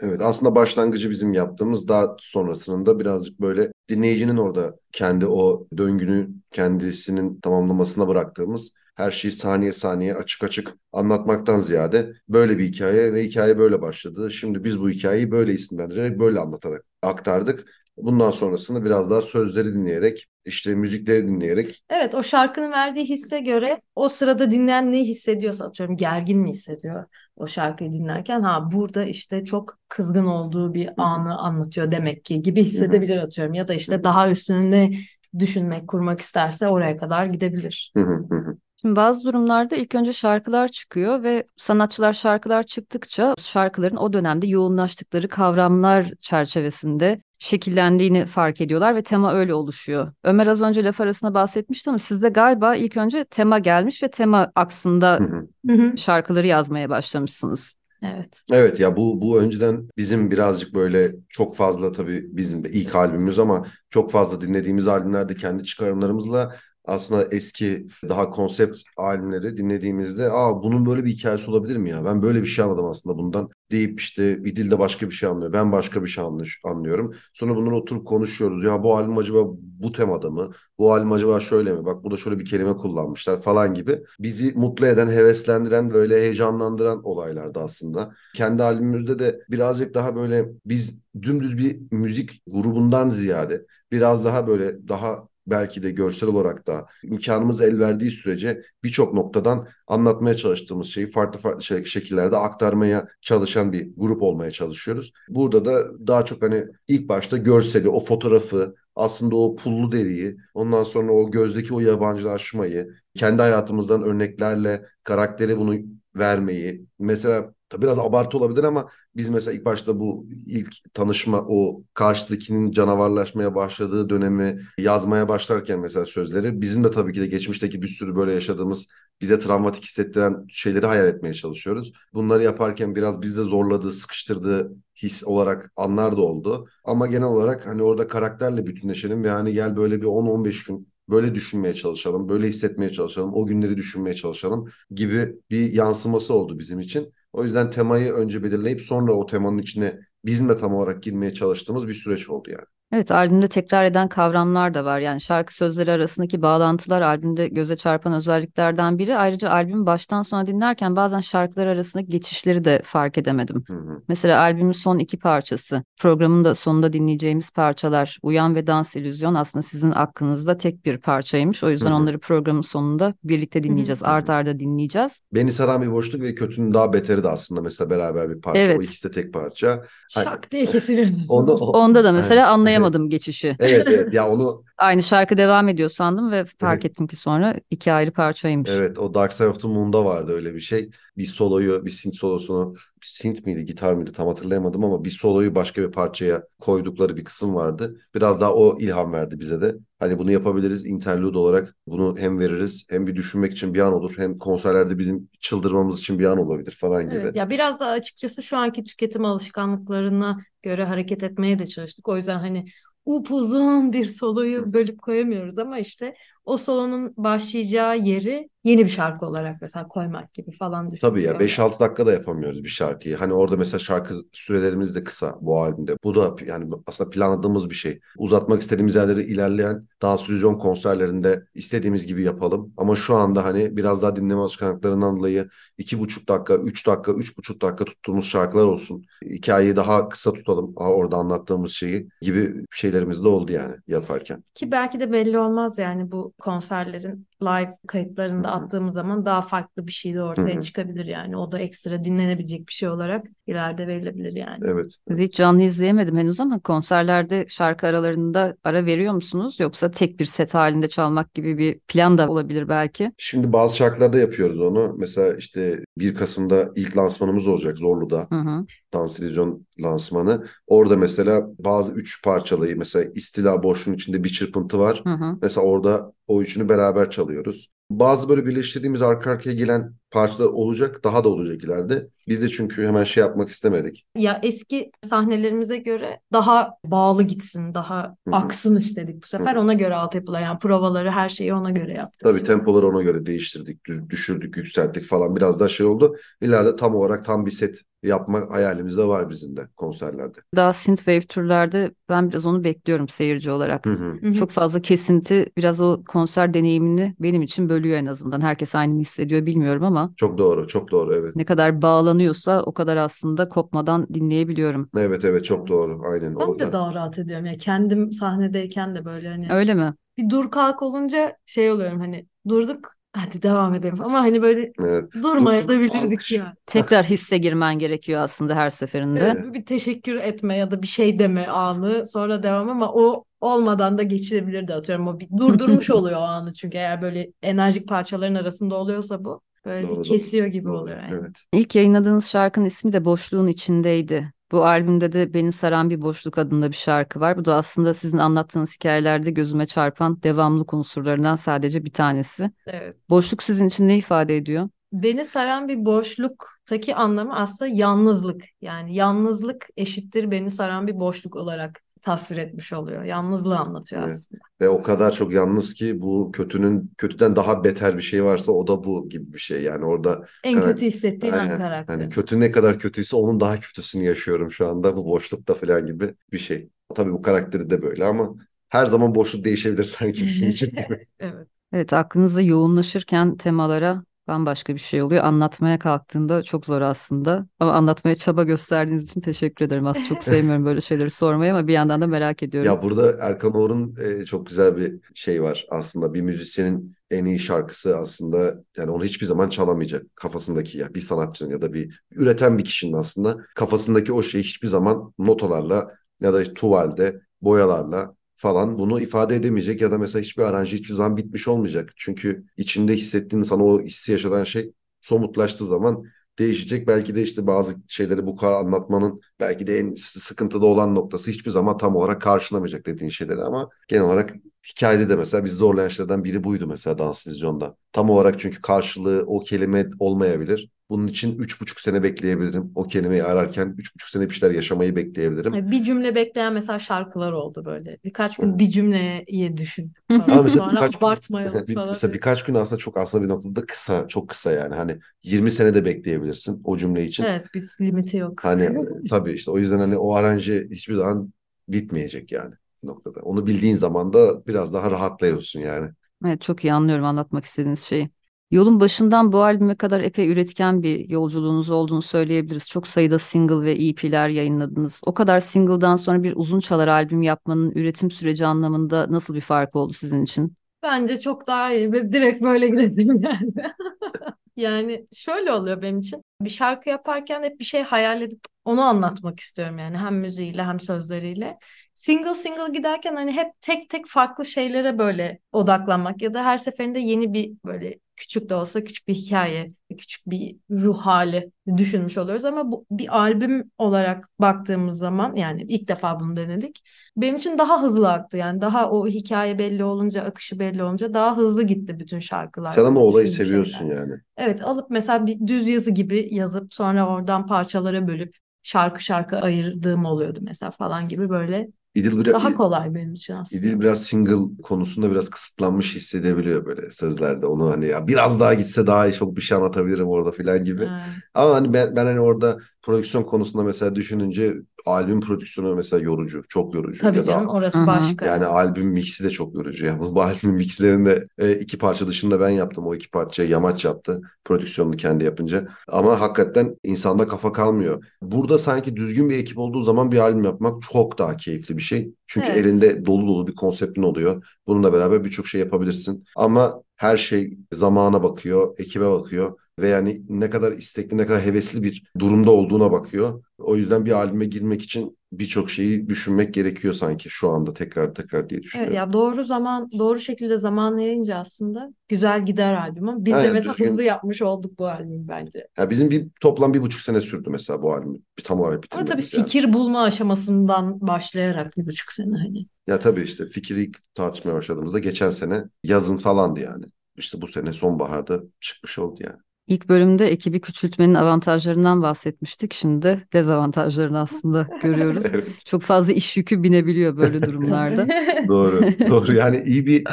[0.00, 6.30] Evet aslında başlangıcı bizim yaptığımız daha sonrasının da birazcık böyle dinleyicinin orada kendi o döngünü
[6.52, 13.24] kendisinin tamamlamasına bıraktığımız her şeyi saniye saniye açık açık anlatmaktan ziyade böyle bir hikaye ve
[13.24, 14.30] hikaye böyle başladı.
[14.30, 17.66] Şimdi biz bu hikayeyi böyle isimlendirerek böyle anlatarak aktardık.
[17.96, 21.82] Bundan sonrasını biraz daha sözleri dinleyerek işte müzikleri dinleyerek.
[21.90, 27.04] Evet o şarkının verdiği hisse göre o sırada dinleyen ne hissediyorsa atıyorum gergin mi hissediyor
[27.36, 32.64] o şarkıyı dinlerken ha burada işte çok kızgın olduğu bir anı anlatıyor demek ki gibi
[32.64, 33.54] hissedebilir atıyorum.
[33.54, 34.90] Ya da işte daha üstünde
[35.38, 37.94] düşünmek kurmak isterse oraya kadar gidebilir.
[37.96, 38.56] Hı hı hı.
[38.80, 45.28] Şimdi bazı durumlarda ilk önce şarkılar çıkıyor ve sanatçılar şarkılar çıktıkça şarkıların o dönemde yoğunlaştıkları
[45.28, 50.12] kavramlar çerçevesinde şekillendiğini fark ediyorlar ve tema öyle oluşuyor.
[50.24, 54.52] Ömer az önce laf arasında bahsetmişti ama sizde galiba ilk önce tema gelmiş ve tema
[54.54, 55.20] aksında
[55.66, 55.96] Hı hı.
[55.96, 57.76] Şarkıları yazmaya başlamışsınız.
[58.02, 58.42] Evet.
[58.52, 63.66] Evet ya bu bu önceden bizim birazcık böyle çok fazla tabii bizim ilk albümümüz ama
[63.90, 66.56] çok fazla dinlediğimiz albümlerde kendi çıkarımlarımızla
[66.86, 72.04] aslında eski daha konsept albümleri dinlediğimizde aa bunun böyle bir hikayesi olabilir mi ya?
[72.04, 75.52] Ben böyle bir şey anladım aslında bundan deyip işte bir dilde başka bir şey anlıyor.
[75.52, 76.24] Ben başka bir şey
[76.64, 77.14] anlıyorum.
[77.34, 78.64] Sonra bunları oturup konuşuyoruz.
[78.64, 80.50] Ya bu albüm acaba bu temada mı?
[80.78, 81.84] Bu albüm acaba şöyle mi?
[81.84, 84.02] Bak burada şöyle bir kelime kullanmışlar falan gibi.
[84.20, 88.14] Bizi mutlu eden, heveslendiren, böyle heyecanlandıran olaylardı aslında.
[88.34, 94.88] Kendi albümümüzde de birazcık daha böyle biz dümdüz bir müzik grubundan ziyade biraz daha böyle
[94.88, 101.06] daha belki de görsel olarak da imkanımız el verdiği sürece birçok noktadan anlatmaya çalıştığımız şeyi
[101.06, 105.12] farklı farklı şekillerde aktarmaya çalışan bir grup olmaya çalışıyoruz.
[105.28, 110.84] Burada da daha çok hani ilk başta görseli, o fotoğrafı, aslında o pullu deriyi, ondan
[110.84, 115.76] sonra o gözdeki o yabancılaşmayı, kendi hayatımızdan örneklerle karaktere bunu
[116.16, 116.86] vermeyi.
[116.98, 122.72] Mesela tabii biraz abartı olabilir ama biz mesela ilk başta bu ilk tanışma o karşıdakinin
[122.72, 128.16] canavarlaşmaya başladığı dönemi yazmaya başlarken mesela sözleri bizim de tabii ki de geçmişteki bir sürü
[128.16, 128.88] böyle yaşadığımız
[129.20, 131.92] bize travmatik hissettiren şeyleri hayal etmeye çalışıyoruz.
[132.14, 136.68] Bunları yaparken biraz bizde zorladığı, sıkıştırdığı his olarak anlar da oldu.
[136.84, 141.34] Ama genel olarak hani orada karakterle bütünleşelim ve hani gel böyle bir 10-15 gün böyle
[141.34, 147.12] düşünmeye çalışalım, böyle hissetmeye çalışalım, o günleri düşünmeye çalışalım gibi bir yansıması oldu bizim için.
[147.36, 151.88] O yüzden temayı önce belirleyip sonra o temanın içine bizim de tam olarak girmeye çalıştığımız
[151.88, 152.66] bir süreç oldu yani.
[152.92, 154.98] Evet, albümde tekrar eden kavramlar da var.
[154.98, 159.16] Yani şarkı sözleri arasındaki bağlantılar albümde göze çarpan özelliklerden biri.
[159.16, 163.64] Ayrıca albümü baştan sona dinlerken bazen şarkılar arasındaki geçişleri de fark edemedim.
[163.66, 164.02] Hı hı.
[164.08, 169.62] Mesela albümün son iki parçası, programın da sonunda dinleyeceğimiz parçalar, Uyan ve Dans İllüzyon aslında
[169.62, 171.64] sizin aklınızda tek bir parçaymış.
[171.64, 171.96] O yüzden Hı hı.
[171.96, 174.06] onları programın sonunda birlikte dinleyeceğiz, hı.
[174.06, 175.20] art arda dinleyeceğiz.
[175.34, 178.60] Beni saran bir boşluk ve kötünün daha beteri de aslında mesela beraber bir parça.
[178.60, 178.78] Evet.
[178.78, 179.82] O ikisi de tek parça.
[180.08, 181.08] Şak diye kesiliyor.
[181.28, 182.75] Onu, o- Onda da mesela Aynen.
[182.76, 183.56] Anlayamadım geçişi.
[183.60, 187.92] Evet evet ya onu Aynı şarkı devam ediyor sandım ve fark ettim ki sonra iki
[187.92, 188.70] ayrı parçaymış.
[188.70, 190.90] evet o Dark Side of the Moon'da vardı öyle bir şey.
[191.16, 195.82] Bir soloyu bir synth solosunu synth miydi gitar mıydı tam hatırlayamadım ama bir soloyu başka
[195.82, 198.00] bir parçaya koydukları bir kısım vardı.
[198.14, 199.74] Biraz daha o ilham verdi bize de.
[199.98, 204.14] Hani bunu yapabiliriz interlude olarak bunu hem veririz hem bir düşünmek için bir an olur
[204.16, 207.14] hem konserlerde bizim çıldırmamız için bir an olabilir falan gibi.
[207.16, 212.08] Evet, ya biraz da açıkçası şu anki tüketim alışkanlıklarına göre hareket etmeye de çalıştık.
[212.08, 212.64] O yüzden hani
[213.06, 216.14] upuzun bir soloyu bölüp koyamıyoruz ama işte
[216.46, 221.40] o solonun başlayacağı yeri yeni bir şarkı olarak mesela koymak gibi falan Tabii ya düşünüyorum.
[221.40, 223.16] 5-6 dakika da yapamıyoruz bir şarkıyı.
[223.16, 225.96] Hani orada mesela şarkı sürelerimiz de kısa bu albümde.
[226.04, 228.00] Bu da yani aslında planladığımız bir şey.
[228.18, 232.72] Uzatmak istediğimiz yerleri ilerleyen dans illüzyon konserlerinde istediğimiz gibi yapalım.
[232.76, 237.84] Ama şu anda hani biraz daha dinleme alışkanlıklarından dolayı 2,5 dakika, 3 dakika, 3,5 dakika
[237.84, 239.04] tuttuğumuz şarkılar olsun.
[239.24, 244.44] Hikayeyi daha kısa tutalım orada anlattığımız şeyi gibi şeylerimiz de oldu yani yaparken.
[244.54, 248.56] Ki belki de belli olmaz yani bu konserlerin live kayıtlarını da Hı hı.
[248.56, 250.60] attığımız zaman daha farklı bir şey de ortaya hı.
[250.60, 251.36] çıkabilir yani.
[251.36, 254.64] O da ekstra dinlenebilecek bir şey olarak ileride verilebilir yani.
[254.64, 254.96] Evet.
[255.18, 259.60] Hiç canlı izleyemedim henüz ama konserlerde şarkı aralarında ara veriyor musunuz?
[259.60, 263.12] Yoksa tek bir set halinde çalmak gibi bir plan da olabilir belki.
[263.18, 264.94] Şimdi bazı şarkılarda yapıyoruz onu.
[264.98, 268.26] Mesela işte 1 Kasım'da ilk lansmanımız olacak Zorlu'da.
[268.32, 268.66] Hı hı.
[268.92, 270.46] Dans İllüzyon lansmanı.
[270.66, 275.00] Orada mesela bazı üç parçalıyı mesela istila boşluğun içinde bir çırpıntı var.
[275.04, 275.38] Hı hı.
[275.42, 277.75] Mesela orada o üçünü beraber çalıyoruz.
[277.90, 281.04] Bazı böyle birleştirdiğimiz arka arkaya gelen parçalar olacak.
[281.04, 282.08] Daha da olacak ileride.
[282.28, 284.06] Biz de çünkü hemen şey yapmak istemedik.
[284.16, 288.36] Ya eski sahnelerimize göre daha bağlı gitsin, daha Hı hı.
[288.36, 289.52] aksın istedik bu sefer.
[289.54, 289.62] Hı hı.
[289.62, 292.20] Ona göre altyapılar yani provaları her şeyi ona göre yaptık.
[292.20, 295.36] Tabii tempoları ona göre değiştirdik, düz- düşürdük, yükselttik falan.
[295.36, 296.16] Biraz daha şey oldu.
[296.40, 300.38] İleride tam olarak tam bir set yapma hayalimiz de var bizim de konserlerde.
[300.56, 303.86] Daha synthwave türlerde ben biraz onu bekliyorum seyirci olarak.
[303.86, 304.12] Hı hı.
[304.22, 304.34] Hı hı.
[304.34, 308.40] Çok fazla kesinti biraz o konser deneyimini benim için bölüyor en azından.
[308.40, 311.36] Herkes aynı mı hissediyor bilmiyorum ama Çok doğru, çok doğru evet.
[311.36, 314.90] ne kadar bağlanıyorsa o kadar aslında kopmadan dinleyebiliyorum.
[314.98, 316.00] Evet evet çok doğru.
[316.12, 317.46] Aynen Ben de daha rahat ediyorum.
[317.46, 319.94] Ya kendim sahnedeyken de böyle hani Öyle mi?
[320.18, 325.12] bir dur kalk olunca şey oluyorum hani durduk hadi devam edelim ama hani böyle Evet.
[325.22, 326.32] durmaya da bilirdik Alkış.
[326.32, 326.54] yani.
[326.66, 329.20] Tekrar hisse girmen gerekiyor aslında her seferinde.
[329.20, 333.98] Evet, bir teşekkür etme ya da bir şey deme anı sonra devam ama o olmadan
[333.98, 335.08] da geçirebilirdi atıyorum.
[335.08, 339.88] O bir durdurmuş oluyor o anı çünkü eğer böyle enerjik parçaların arasında oluyorsa bu böyle
[339.88, 341.14] Doğru, bir kesiyor gibi Doğru, oluyor yani.
[341.20, 341.36] Evet.
[341.52, 344.32] İlk yayınladığınız şarkının ismi de Boşluğun içindeydi.
[344.52, 347.36] Bu albümde de Beni Saran Bir Boşluk adında bir şarkı var.
[347.36, 352.50] Bu da aslında sizin anlattığınız hikayelerde gözüme çarpan devamlılık unsurlarından sadece bir tanesi.
[352.66, 352.96] Evet.
[353.10, 354.68] Boşluk sizin için ne ifade ediyor?
[354.92, 358.44] Beni saran bir boşluktaki anlamı aslında yalnızlık.
[358.60, 363.02] Yani yalnızlık eşittir beni saran bir boşluk olarak tasvir etmiş oluyor.
[363.04, 364.10] Yalnızlığı anlatıyor Evet.
[364.10, 364.40] aslında.
[364.60, 368.66] Ve o kadar çok yalnız ki bu kötünün kötüden daha beter bir şey varsa o
[368.66, 369.62] da bu gibi bir şey.
[369.62, 371.58] Yani orada En kötü hissettiğin an Aynen.
[371.58, 371.98] karakteri.
[372.02, 376.14] hani kötü ne kadar kötüyse onun daha kötüsünü yaşıyorum şu anda bu boşlukta falan gibi
[376.32, 376.68] bir şey.
[376.94, 378.34] Tabii bu karakteri de böyle ama
[378.68, 380.72] her zaman boşluk değişebilir sanki bizim için.
[381.20, 381.48] Evet.
[381.72, 385.24] Evet, aklınızda yoğunlaşırken temalara bambaşka bir şey oluyor.
[385.24, 387.46] Anlatmaya kalktığında çok zor aslında.
[387.60, 389.86] Ama anlatmaya çaba gösterdiğiniz için teşekkür ederim.
[389.86, 392.72] Aslında çok sevmiyorum böyle şeyleri sormayı ama bir yandan da merak ediyorum.
[392.72, 396.14] Ya burada Erkan Oğur'un e, çok güzel bir şey var aslında.
[396.14, 401.50] Bir müzisyenin en iyi şarkısı aslında yani onu hiçbir zaman çalamayacak kafasındaki ya bir sanatçının
[401.50, 405.88] ya da bir üreten bir kişinin aslında kafasındaki o şeyi hiçbir zaman notalarla
[406.20, 411.16] ya da tuvalde boyalarla falan bunu ifade edemeyecek ya da mesela hiçbir aranjı hiçbir zaman
[411.16, 411.92] bitmiş olmayacak.
[411.96, 416.04] Çünkü içinde hissettiğin sana o hissi yaşatan şey somutlaştığı zaman
[416.38, 416.86] değişecek.
[416.88, 421.50] Belki de işte bazı şeyleri bu kadar anlatmanın belki de en sıkıntıda olan noktası hiçbir
[421.50, 424.34] zaman tam olarak karşılamayacak dediğin şeyleri ama genel olarak
[424.70, 427.76] hikayede de mesela bizi zorlayan şeylerden biri buydu mesela dans illüzyonda.
[427.92, 430.70] Tam olarak çünkü karşılığı o kelime olmayabilir.
[430.90, 432.72] Bunun için üç buçuk sene bekleyebilirim.
[432.74, 435.52] O kelimeyi ararken üç buçuk sene bir şeyler yaşamayı bekleyebilirim.
[435.70, 437.98] Bir cümle bekleyen mesela şarkılar oldu böyle.
[438.04, 439.92] Birkaç gün bir cümleyi düşün.
[440.08, 440.44] Ama falan.
[440.44, 441.88] mesela Sonra birkaç gün- abartmayalım Bir- falan.
[441.88, 444.74] mesela birkaç gün aslında çok aslında bir noktada da kısa, çok kısa yani.
[444.74, 447.24] Hani 20 sene de bekleyebilirsin o cümle için.
[447.24, 448.44] Evet biz limiti yok.
[448.44, 451.32] Hani tabii işte o yüzden hani o aranji hiçbir zaman
[451.68, 452.54] bitmeyecek yani.
[452.86, 453.20] Noktada.
[453.20, 455.90] Onu bildiğin zaman da biraz daha rahatlıyorsun yani.
[456.26, 458.10] Evet çok iyi anlıyorum anlatmak istediğiniz şeyi.
[458.50, 462.68] Yolun başından bu albüme kadar epey üretken bir yolculuğunuz olduğunu söyleyebiliriz.
[462.70, 465.00] Çok sayıda single ve EP'ler yayınladınız.
[465.06, 469.76] O kadar single'dan sonra bir uzun çalar albüm yapmanın üretim süreci anlamında nasıl bir fark
[469.76, 470.56] oldu sizin için?
[470.82, 471.92] Bence çok daha iyi.
[471.92, 473.74] Direkt böyle giresim geldi.
[474.56, 476.22] Yani şöyle oluyor benim için.
[476.40, 480.80] Bir şarkı yaparken hep bir şey hayal edip onu anlatmak istiyorum yani hem müziğiyle hem
[480.80, 481.58] sözleriyle.
[481.96, 486.98] Single single giderken hani hep tek tek farklı şeylere böyle odaklanmak ya da her seferinde
[486.98, 492.44] yeni bir böyle küçük de olsa küçük bir hikaye, küçük bir ruh hali düşünmüş oluyoruz
[492.44, 496.82] ama bu bir albüm olarak baktığımız zaman yani ilk defa bunu denedik.
[497.16, 501.36] Benim için daha hızlı aktı yani daha o hikaye belli olunca, akışı belli olunca daha
[501.36, 502.72] hızlı gitti bütün şarkılar.
[502.72, 503.96] Sen ama olayı seviyorsun şeyler.
[503.96, 504.14] yani.
[504.36, 510.04] Evet alıp mesela bir düz yazı gibi yazıp sonra oradan parçalara bölüp şarkı şarkı ayırdığım
[510.04, 513.60] oluyordu mesela falan gibi böyle İdil biraz, daha kolay benim için aslında.
[513.60, 517.46] İdil biraz single konusunda biraz kısıtlanmış hissedebiliyor böyle sözlerde.
[517.46, 520.82] Onu hani ya biraz daha gitse daha çok bir şey anlatabilirim orada filan gibi.
[520.82, 520.92] Evet.
[521.34, 524.54] Ama hani ben, ben hani orada prodüksiyon konusunda mesela düşününce
[524.86, 526.42] albüm prodüksiyonu mesela yorucu.
[526.48, 527.00] Çok yorucu.
[527.00, 528.26] Tabii Ya da canım orası Hı başka.
[528.26, 529.86] Yani albüm mixi de çok yorucu.
[529.86, 532.86] Yani bu, albüm mixlerini de e, iki parça dışında ben yaptım.
[532.86, 534.20] O iki parçayı Yamaç yaptı.
[534.44, 535.68] Prodüksiyonunu kendi yapınca.
[535.88, 538.04] Ama hakikaten insanda kafa kalmıyor.
[538.22, 542.10] Burada sanki düzgün bir ekip olduğu zaman bir albüm yapmak çok daha keyifli bir şey.
[542.26, 542.56] Çünkü Evet.
[542.56, 544.44] elinde dolu dolu bir konseptin oluyor.
[544.66, 546.24] Bununla beraber birçok şey yapabilirsin.
[546.36, 551.82] Ama her şey zamana bakıyor, ekibe bakıyor ve yani ne kadar istekli, ne kadar hevesli
[551.82, 553.42] bir durumda olduğuna bakıyor.
[553.58, 558.48] O yüzden bir albüme girmek için birçok şeyi düşünmek gerekiyor sanki şu anda tekrar tekrar
[558.50, 558.94] diye Evet, düşünüyorum.
[558.94, 563.72] ya doğru zaman doğru şekilde zamanlayınca aslında güzel gider albüm ama biz de Aynen, mesela
[563.72, 563.90] düzgün.
[563.90, 565.68] hızlı yapmış olduk bu albümü bence.
[565.78, 569.04] Ya bizim bir toplam bir buçuk sene sürdü mesela bu albümü bir tam olarak Ama
[569.04, 569.44] tabii bitirmemiz yani.
[569.44, 572.66] fikir bulma aşamasından başlayarak bir buçuk sene hani.
[572.86, 576.84] Ya tabii işte fikri tartışmaya başladığımızda geçen sene yazın falandı yani.
[577.16, 579.36] İşte bu sene sonbaharda çıkmış oldu yani.
[579.66, 582.74] İlk bölümde ekibi küçültmenin avantajlarından bahsetmiştik.
[582.74, 585.22] Şimdi de dezavantajlarını aslında görüyoruz.
[585.32, 585.66] Evet.
[585.66, 588.08] Çok fazla iş yükü binebiliyor böyle durumlarda.
[588.48, 588.80] Doğru.
[589.10, 589.32] Doğru.
[589.32, 590.04] Yani iyi bir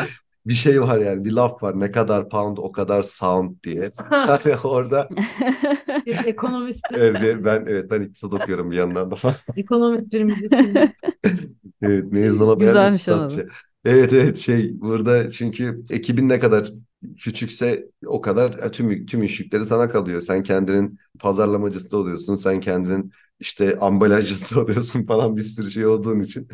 [0.46, 1.26] bir şey var yani.
[1.26, 1.80] Bir laf var.
[1.80, 3.90] Ne kadar pound o kadar sound diye.
[4.10, 5.10] Hani orada
[6.06, 9.16] Bir ekonomist, evet, ben evet ben iktisat okuyorum bir yandan da
[9.56, 10.94] ekonomist bir müzisyen.
[11.82, 13.50] Evet, mezun olamayan Güzelmiş ama iktisatçı.
[13.86, 16.72] Evet evet şey burada çünkü ekibin ne kadar
[17.18, 20.22] küçükse o kadar e, tüm tüm iş yükleri sana kalıyor.
[20.22, 22.36] Sen kendinin pazarlamacısı da oluyorsun.
[22.36, 26.48] Sen kendinin işte ambalajcısı da oluyorsun falan bir sürü şey olduğun için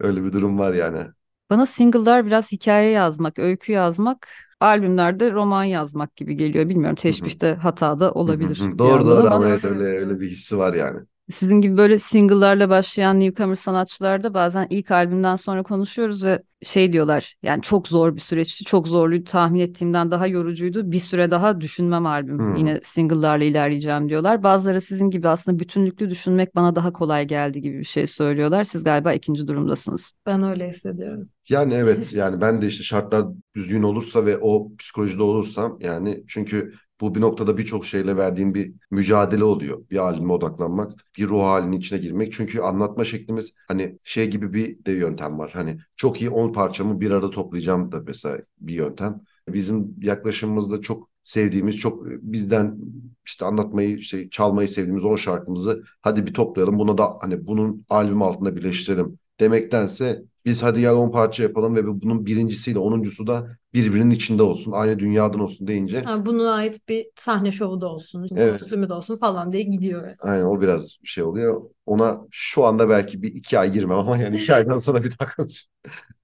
[0.00, 1.06] öyle bir durum var yani.
[1.50, 4.28] Bana single'lar biraz hikaye yazmak, öykü yazmak,
[4.60, 6.68] albümlerde roman yazmak gibi geliyor.
[6.68, 11.00] Bilmiyorum teşbihte hata da olabilir Doğru doğru ama evet öyle öyle bir hissi var yani.
[11.32, 17.34] Sizin gibi böyle single'larla başlayan newcomer sanatçılarda bazen ilk albümden sonra konuşuyoruz ve şey diyorlar
[17.42, 20.92] yani çok zor bir süreçti, çok zorluydu, tahmin ettiğimden daha yorucuydu.
[20.92, 22.54] Bir süre daha düşünmem albüm.
[22.54, 22.58] Hı.
[22.58, 24.42] Yine single'larla ilerleyeceğim diyorlar.
[24.42, 28.64] Bazıları sizin gibi aslında bütünlüklü düşünmek bana daha kolay geldi gibi bir şey söylüyorlar.
[28.64, 30.12] Siz galiba ikinci durumdasınız.
[30.26, 31.28] Ben öyle hissediyorum.
[31.48, 36.72] Yani evet yani ben de işte şartlar düzgün olursa ve o psikolojide olursam yani çünkü
[37.00, 39.88] bu bir noktada birçok şeyle verdiğin bir mücadele oluyor.
[39.90, 42.32] Bir albüme odaklanmak, bir ruh halinin içine girmek.
[42.32, 45.50] Çünkü anlatma şeklimiz hani şey gibi bir de yöntem var.
[45.54, 49.20] Hani çok iyi 10 parçamı bir arada toplayacağım da mesela bir yöntem.
[49.48, 52.78] Bizim yaklaşımımızda çok sevdiğimiz, çok bizden
[53.26, 56.78] işte anlatmayı, işte çalmayı sevdiğimiz 10 şarkımızı hadi bir toplayalım.
[56.78, 61.86] Buna da hani bunun albüm altında birleştirelim demektense biz hadi gel 10 parça yapalım ve
[61.86, 67.06] bunun birincisiyle onuncusu da birbirinin içinde olsun, aynı dünyadan olsun deyince Ha, buna ait bir
[67.16, 68.60] sahne şovu da olsun, Evet.
[68.60, 70.14] kostümü de olsun falan diye gidiyor.
[70.20, 71.62] aynen o biraz şey oluyor.
[71.86, 75.28] Ona şu anda belki bir iki ay girmem ama yani iki aydan sonra bir daha
[75.36, 75.68] konuşacağım.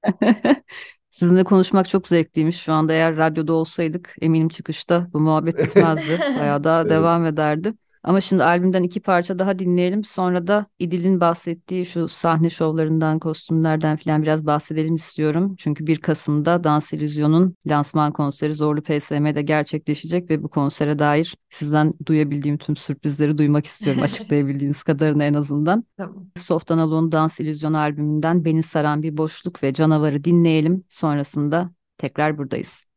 [1.10, 2.56] Sizinle konuşmak çok zevkliymiş.
[2.60, 6.24] Şu anda eğer radyoda olsaydık eminim çıkışta bu muhabbet bitmezdi.
[6.34, 6.88] Bayağı daha Evet.
[6.88, 7.74] devam ederdi.
[8.04, 10.04] Ama şimdi albümden iki parça daha dinleyelim.
[10.04, 15.54] Sonra da İdil'in bahsettiği şu sahne şovlarından, kostümlerden falan biraz bahsedelim istiyorum.
[15.58, 21.94] Çünkü 1 Kasım'da Dans İllüzyon'un lansman konseri Zorlu PSM'de gerçekleşecek ve bu konsere dair sizden
[22.06, 24.02] duyabildiğim tüm sürprizleri duymak istiyorum.
[24.04, 25.84] Açıklayabildiğiniz kadarını en azından.
[25.96, 26.26] Tamam.
[26.36, 30.84] Soft Analog'un Dans İllüzyonu albümünden Beni Saran Bir Boşluk ve Canavarı dinleyelim.
[30.88, 32.93] Sonrasında tekrar buradayız.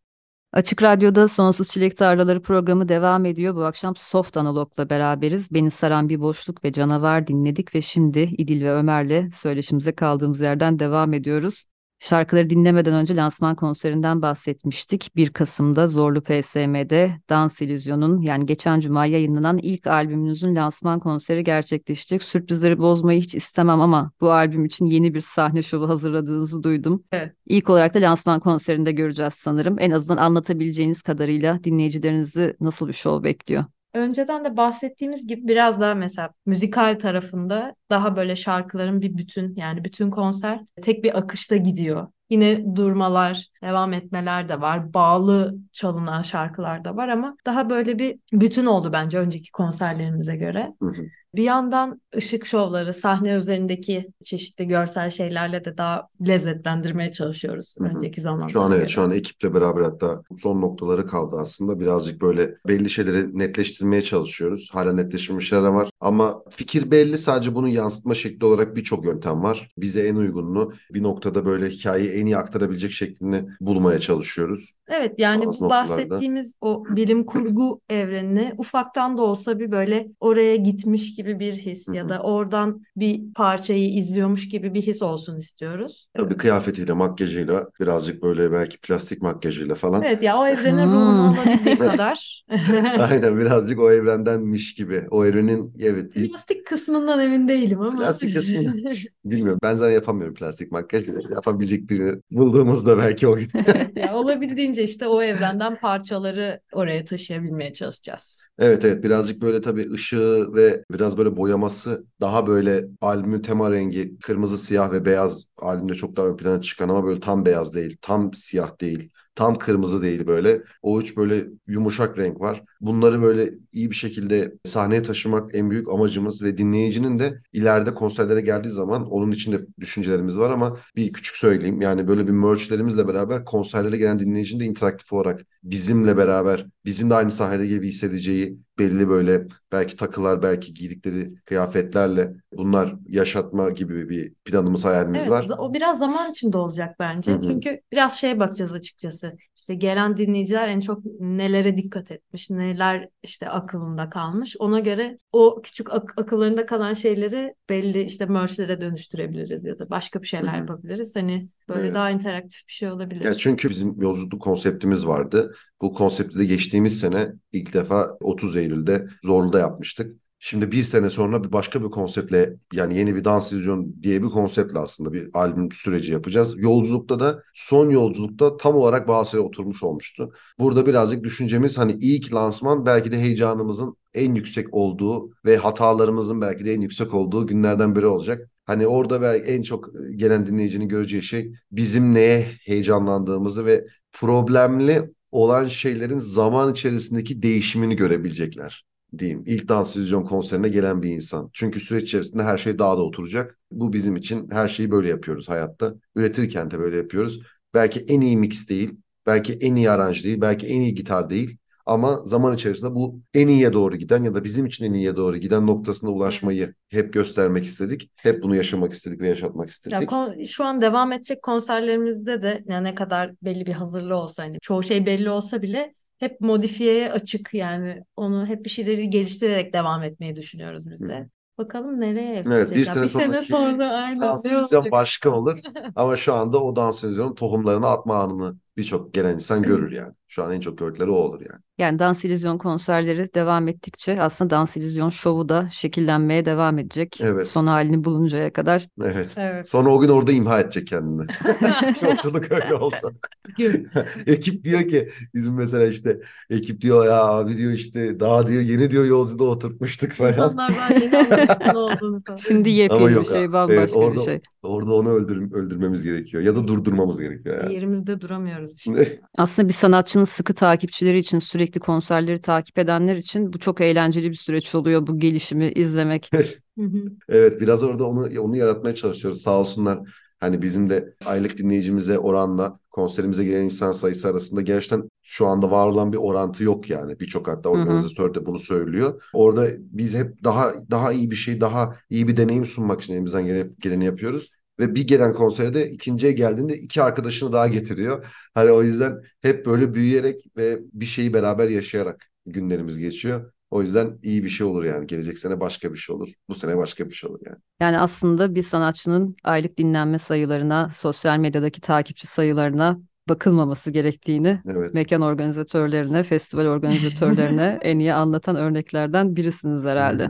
[0.54, 3.56] Açık Radyo'da Sonsuz Çilek Tarlaları programı devam ediyor.
[3.56, 5.52] Bu akşam Soft Analog'la beraberiz.
[5.52, 10.80] Beni Saran Bir Boşluk ve Canavar dinledik ve şimdi İdil ve Ömer'le söyleşimize kaldığımız yerden
[10.80, 11.66] devam ediyoruz.
[12.00, 15.12] Şarkıları dinlemeden önce lansman konserinden bahsetmiştik.
[15.16, 22.24] 1 Kasım'da Zorlu PSM'de Dans İllüzyon'un yani geçen cuma yayınlanan ilk albümünüzün lansman konseri gerçekleşecek.
[22.24, 27.04] Sürprizleri bozmayı hiç istemem ama bu albüm için yeni bir sahne şovu hazırladığınızı duydum.
[27.12, 27.34] Evet.
[27.46, 29.76] İlk olarak da lansman konserinde göreceğiz sanırım.
[29.80, 33.65] En azından anlatabileceğiniz kadarıyla dinleyicilerinizi nasıl bir şov bekliyor?
[33.94, 39.83] Önceden de bahsettiğimiz gibi biraz daha mesela müzikal tarafında daha böyle şarkıların bir bütün yani
[39.85, 42.08] bütün konser tek bir akışta gidiyor.
[42.29, 44.94] Yine durmalar, devam etmeler de var.
[44.94, 50.73] Bağlı çalınan şarkılar da var ama daha böyle bir bütün oldu bence önceki konserlerimize göre.
[50.81, 51.02] Hı hı.
[51.38, 57.88] Bir yandan ışık şovları, sahne üzerindeki çeşitli görsel şeylerle de daha lezzetlendirmeye çalışıyoruz Hı hı.
[57.88, 61.79] önceki zamanlara Şu an evet şu an ekiple beraber hatta son noktaları kaldı aslında.
[61.79, 64.69] Birazcık böyle belli şeyleri netleştirmeye çalışıyoruz.
[64.73, 69.69] Hala netleşmemiş şeyler var ama fikir belli sadece bunu yansıtma şekli olarak birçok yöntem var.
[69.77, 74.73] Bize en uygununu bir noktada böyle hikayeyi en iyi aktarabilecek şeklini bulmaya çalışıyoruz.
[74.88, 80.56] Evet yani Bazı bu bahsettiğimiz o bilim kurgu evrenini ufaktan da olsa bir böyle oraya
[80.56, 85.38] gitmiş gibi bir his Hı ya da oradan bir parçayı izliyormuş gibi bir his olsun
[85.38, 86.08] istiyoruz.
[86.17, 90.02] Tabii kıyafetiyle, makyajıyla, birazcık böyle belki plastik makyajıyla falan.
[90.04, 92.46] Evet ya o evrenin ruhunu alabildiği kadar.
[93.00, 95.04] Aynen birazcık o evrendenmiş gibi.
[95.12, 98.00] O evrenin evet Plastik kısmından emin değilim ama.
[98.00, 98.73] Plastik kısmından.
[99.25, 101.08] bilmiyorum ben zaten yapamıyorum plastik makyaj.
[101.30, 103.63] Yapabilecek birini bulduğumuzda belki o gider.
[103.67, 108.46] Evet, ya olabildiğince işte o evrenden parçaları oraya taşıyabilmeye çalışacağız.
[108.60, 109.04] Evet evet.
[109.04, 114.92] Birazcık böyle tabii ışığı ve biraz böyle boyaması daha böyle albümün tema rengi kırmızı siyah
[114.92, 118.80] ve beyaz albümde çok daha ön plana çıkan ama böyle tam beyaz değil tam siyah
[118.82, 120.64] değil tam kırmızı değil böyle.
[120.82, 125.90] O üç böyle yumuşak renk var bunları böyle iyi bir şekilde sahneye taşımak en büyük
[125.90, 131.13] amacımız ve dinleyicinin de ileride konserlere geldiği zaman onun için de düşüncelerimiz var ama bir
[131.13, 136.65] küçük söyleyeyim yani böyle bir merchlerimizle beraber konserlere gelen dinleyicinin de interaktif olarak bizimle beraber
[136.86, 143.69] bizim de aynı sahnede gibi hissedeceği belli böyle belki takılar belki giydikleri kıyafetlerle bunlar yaşatma
[143.69, 145.46] gibi bir planımız hayalimiz Evet, var.
[145.60, 147.32] o biraz zaman içinde olacak bence.
[147.32, 147.42] Hı hı.
[147.42, 149.38] Çünkü biraz şeye bakacağız açıkçası.
[149.56, 154.56] İşte gelen dinleyiciler en çok nelere dikkat etmiş, neler işte akılında kalmış.
[154.60, 160.22] Ona göre o küçük ak- akıllarında kalan şeyleri belli işte merch'lere dönüştürebiliriz ya da başka
[160.22, 161.15] bir şeyler yapabiliriz.
[161.15, 161.96] Hani böyle Evet.
[161.96, 163.26] daha interaktif bir şey olabilir.
[163.26, 165.56] Ya çünkü bizim yolculuk konseptimiz vardı.
[165.82, 170.15] Bu konsepti de geçtiğimiz sene ilk defa 30 Eylül'de Zorlu'da yapmıştık.
[170.40, 174.27] Şimdi bir sene sonra bir başka bir konseptle yani yeni bir dans illüzyon diye bir
[174.27, 176.54] konseptle aslında bir albüm süreci yapacağız.
[176.58, 180.33] Yolculukta da son yolculukta tam olarak şeyler oturmuş olmuştu.
[180.60, 186.65] Burada birazcık düşüncemiz hani ilk lansman belki de heyecanımızın en yüksek olduğu ve hatalarımızın belki
[186.65, 188.50] de en yüksek olduğu günlerden biri olacak.
[188.65, 195.67] Hani orada belki en çok gelen dinleyicinin göreceği şey bizim neye heyecanlandığımızı ve problemli olan
[195.67, 198.87] şeylerin zaman içerisindeki değişimini görebilecekler
[199.18, 199.44] diyeyim.
[199.46, 201.50] İlk dans illüzyon konserine gelen bir insan.
[201.54, 203.58] Çünkü süreç içerisinde her şey daha da oturacak.
[203.72, 205.94] Bu bizim için her şeyi böyle yapıyoruz hayatta.
[206.16, 207.40] Üretirken de böyle yapıyoruz.
[207.74, 211.58] Belki en iyi mix değil, belki en iyi aranj değil, belki en iyi gitar değil.
[211.86, 215.38] Ama zaman içerisinde bu en iyiye doğru giden ya da bizim için en iyiye doğru
[215.38, 218.12] giden noktasına ulaşmayı hep göstermek istedik.
[218.16, 220.10] Hep bunu yaşamak istedik ve yaşatmak Ya istedik.
[220.10, 224.58] kon- şu an devam edecek konserlerimizde de yani ne kadar belli bir hazırlığı olsa hani
[224.62, 230.04] çoğu şey belli olsa bile hep modifiyeye açık yani onu hep bir şeyleri geliştirerek devam
[230.04, 231.30] etmeyi düşünüyoruz biz de.
[231.58, 234.92] Bakalım nereye Evet, evrilecek bir sene Bir sene sonra aynen Dans ne olacak?
[234.92, 235.60] başka olur.
[235.96, 240.13] Ama şu anda o dans illüzyonun tohumlarını atma anını birçok gelen insan görür yani.
[240.28, 241.62] Şu an en çok gördükleri o olur yani.
[241.78, 247.17] Yani dans illüzyon konserleri devam ettikçe aslında dans illüzyon şovu da şekillenmeye devam edecek.
[247.21, 247.48] Evet.
[247.48, 248.88] Son halini buluncaya kadar.
[249.04, 249.30] Evet.
[249.38, 249.69] Evet.
[249.69, 251.28] Sonra o gün orada imha edecek kendini.
[252.04, 253.13] Yolculuk öyle oldu.
[254.28, 256.19] Ekip diyor ki bizim mesela işte
[256.50, 260.32] ekip diyor ya abi diyor işte daha diyor yeni diyor yolculuğa oturtmuştuk falan.
[260.34, 262.38] İnsanlar daha yeni olduğunu falan.
[262.38, 264.42] Şimdi yepyeni bir şey, bambaşka Evet bir orada şey.
[264.68, 267.74] Orada onu öldür, öldürmemiz gerekiyor ya da durdurmamız gerekiyor yani.
[267.74, 269.22] Yerimizde duramıyoruz işte.
[269.38, 274.36] Aslında bir sanatçının sıkı takipçileri için, sürekli konserleri takip edenler için bu çok eğlenceli bir
[274.36, 276.32] süreç oluyor bu gelişimi izlemek.
[276.80, 277.04] Hı hı.
[277.30, 280.00] Evet biraz orada onu onu yaratmaya çalışıyoruz sağ olsunlar.
[280.40, 285.88] Hani bizim de aylık dinleyicimize oranla konserimize gelen insan sayısı arasında gerçekten şu anda var
[285.88, 287.20] olan bir orantı yok yani.
[287.20, 289.22] Birçok hatta organizatör de bunu söylüyor.
[289.34, 293.46] Orada biz hep daha daha iyi bir şey, daha iyi bir deneyim sunmak için elimizden
[293.46, 294.52] gelen- geleni yapıyoruz.
[294.80, 298.25] Ve bir gelen konsere de ikinciye geldiğinde iki arkadaşını daha getiriyor.
[298.54, 303.52] Hani o yüzden hep böyle büyüyerek ve bir şeyi beraber yaşayarak günlerimiz geçiyor.
[303.71, 305.08] O yüzden iyi bir şey olur yani.
[305.08, 306.30] Gelecek sene başka bir şey olur.
[306.50, 307.58] Bu sene başka bir şey olur yani.
[307.80, 313.00] Yani aslında bir sanatçının aylık dinlenme sayılarına, sosyal medyadaki takipçi sayılarına
[313.30, 314.94] bakılmaması gerektiğini Evet.
[314.94, 320.30] mekan organizatörlerine, festival organizatörlerine en iyi anlatan örneklerden birisiniz herhalde.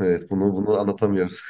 [0.00, 1.40] Evet, bunu bunu anlatamıyoruz.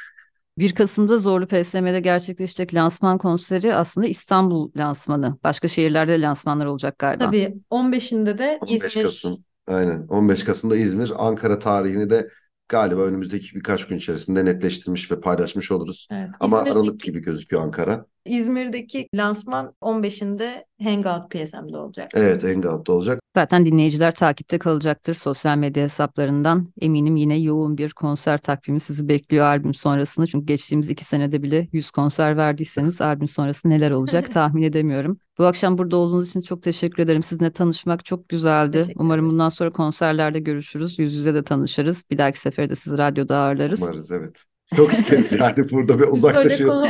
[0.57, 5.37] 1 Kasım'da Zorlu PSM'de gerçekleşecek lansman konseri aslında İstanbul lansmanı.
[5.43, 7.25] Başka şehirlerde lansmanlar olacak galiba.
[7.25, 9.43] Tabii 15'inde de 15 İzmir Kasım.
[9.67, 10.07] Aynen.
[10.07, 12.27] 15 Kasım'da İzmir, Ankara tarihini de
[12.73, 16.07] galiba önümüzdeki birkaç gün içerisinde netleştirmiş ve paylaşmış oluruz.
[16.11, 18.05] Evet, Ama İzmir'deki- Aralık gibi gözüküyor Ankara.
[18.25, 22.11] İzmir'deki lansman 15'inde Hangout PSM'de olacak.
[22.13, 23.19] Evet, Hangout'ta olacak.
[23.35, 26.73] Zaten dinleyiciler takipte kalacaktır sosyal medya hesaplarından.
[26.81, 30.27] Eminim yine yoğun bir konser takvimi sizi bekliyor albüm sonrasında.
[30.27, 35.17] Çünkü geçtiğimiz iki senede bile 100 konser verdiyseniz albüm sonrası neler olacak tahmin edemiyorum.
[35.37, 37.23] Bu akşam burada olduğunuz için çok teşekkür ederim.
[37.23, 38.85] Sizinle tanışmak çok güzeldi.
[38.95, 40.99] Umarım bundan sonra konserlerde görüşürüz.
[40.99, 42.03] Yüz yüze de tanışırız.
[42.11, 43.81] Bir dahaki sefere de sizi radyoda ağırlarız.
[43.81, 44.43] Umarız evet.
[44.75, 46.87] Çok isteriz yani burada böyle uzaklaşıyoruz.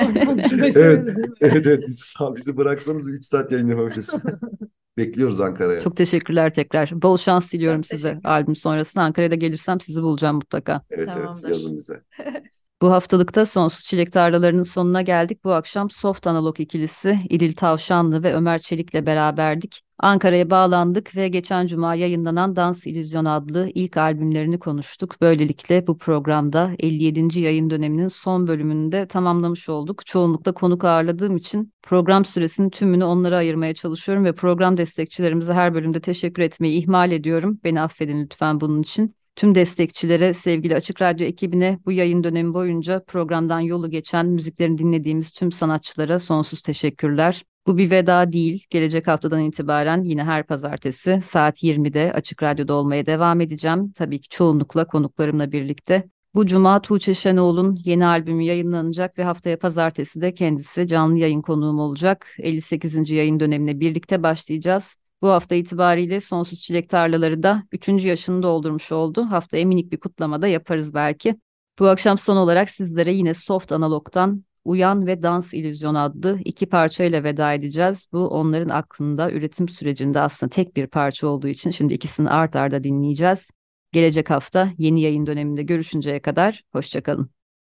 [0.76, 1.18] Evet.
[1.42, 4.10] Evet evet bizi, sağ, bizi bıraksanız 3 saat yayın yapabiliriz.
[4.98, 5.82] Bekliyoruz Ankara'ya.
[5.82, 7.02] Çok teşekkürler tekrar.
[7.02, 9.04] Bol şans diliyorum size albüm sonrasında.
[9.04, 10.82] Ankara'da gelirsem sizi bulacağım mutlaka.
[10.90, 11.50] Evet evet Tamamdır.
[11.50, 12.04] yazın bize.
[12.84, 15.44] Bu haftalıkta Sonsuz Çilek Tarlalarının sonuna geldik.
[15.44, 19.82] Bu akşam Soft Analog ikilisi İdil Tavşanlı ve Ömer Çelik'le beraberdik.
[20.00, 25.16] Ankara'ya bağlandık ve geçen cuma yayınlanan Dans İllüzyon adlı ilk albümlerini konuştuk.
[25.22, 27.40] Böylelikle bu programda 57.
[27.40, 30.06] yayın döneminin son bölümünü de tamamlamış olduk.
[30.06, 36.02] Çoğunlukla konuk ağırladığım için program süresinin tümünü onlara ayırmaya çalışıyorum ve program destekçilerimize her bölümde
[36.02, 37.60] teşekkür etmeyi ihmal ediyorum.
[37.64, 39.16] Beni affedin lütfen bunun için.
[39.36, 45.32] Tüm destekçilere, sevgili Açık Radyo ekibine bu yayın dönemi boyunca programdan yolu geçen müziklerini dinlediğimiz
[45.32, 47.44] tüm sanatçılara sonsuz teşekkürler.
[47.68, 48.66] Bu bir veda değil.
[48.70, 53.92] Gelecek haftadan itibaren yine her pazartesi saat 20'de Açık Radyo'da olmaya devam edeceğim.
[53.96, 56.10] Tabii ki çoğunlukla konuklarımla birlikte.
[56.36, 61.80] Bu cuma Tuğçe Şenoğlu'nun yeni albümü yayınlanacak ve haftaya pazartesi de kendisi canlı yayın konuğum
[61.80, 62.36] olacak.
[62.40, 63.10] 58.
[63.10, 64.96] yayın dönemine birlikte başlayacağız.
[65.24, 67.88] Bu hafta itibariyle Sonsuz Çilek Tarlaları da 3.
[67.90, 69.24] yaşını doldurmuş oldu.
[69.24, 71.40] Haftaya minik bir kutlama da yaparız belki.
[71.80, 77.24] Bu akşam son olarak sizlere yine Soft Analog'dan Uyan ve Dans İllüzyon adlı iki parçayla
[77.24, 78.08] veda edeceğiz.
[78.12, 82.84] Bu onların aklında üretim sürecinde aslında tek bir parça olduğu için şimdi ikisini art arda
[82.84, 83.50] dinleyeceğiz.
[83.92, 87.43] Gelecek hafta yeni yayın döneminde görüşünceye kadar hoşçakalın.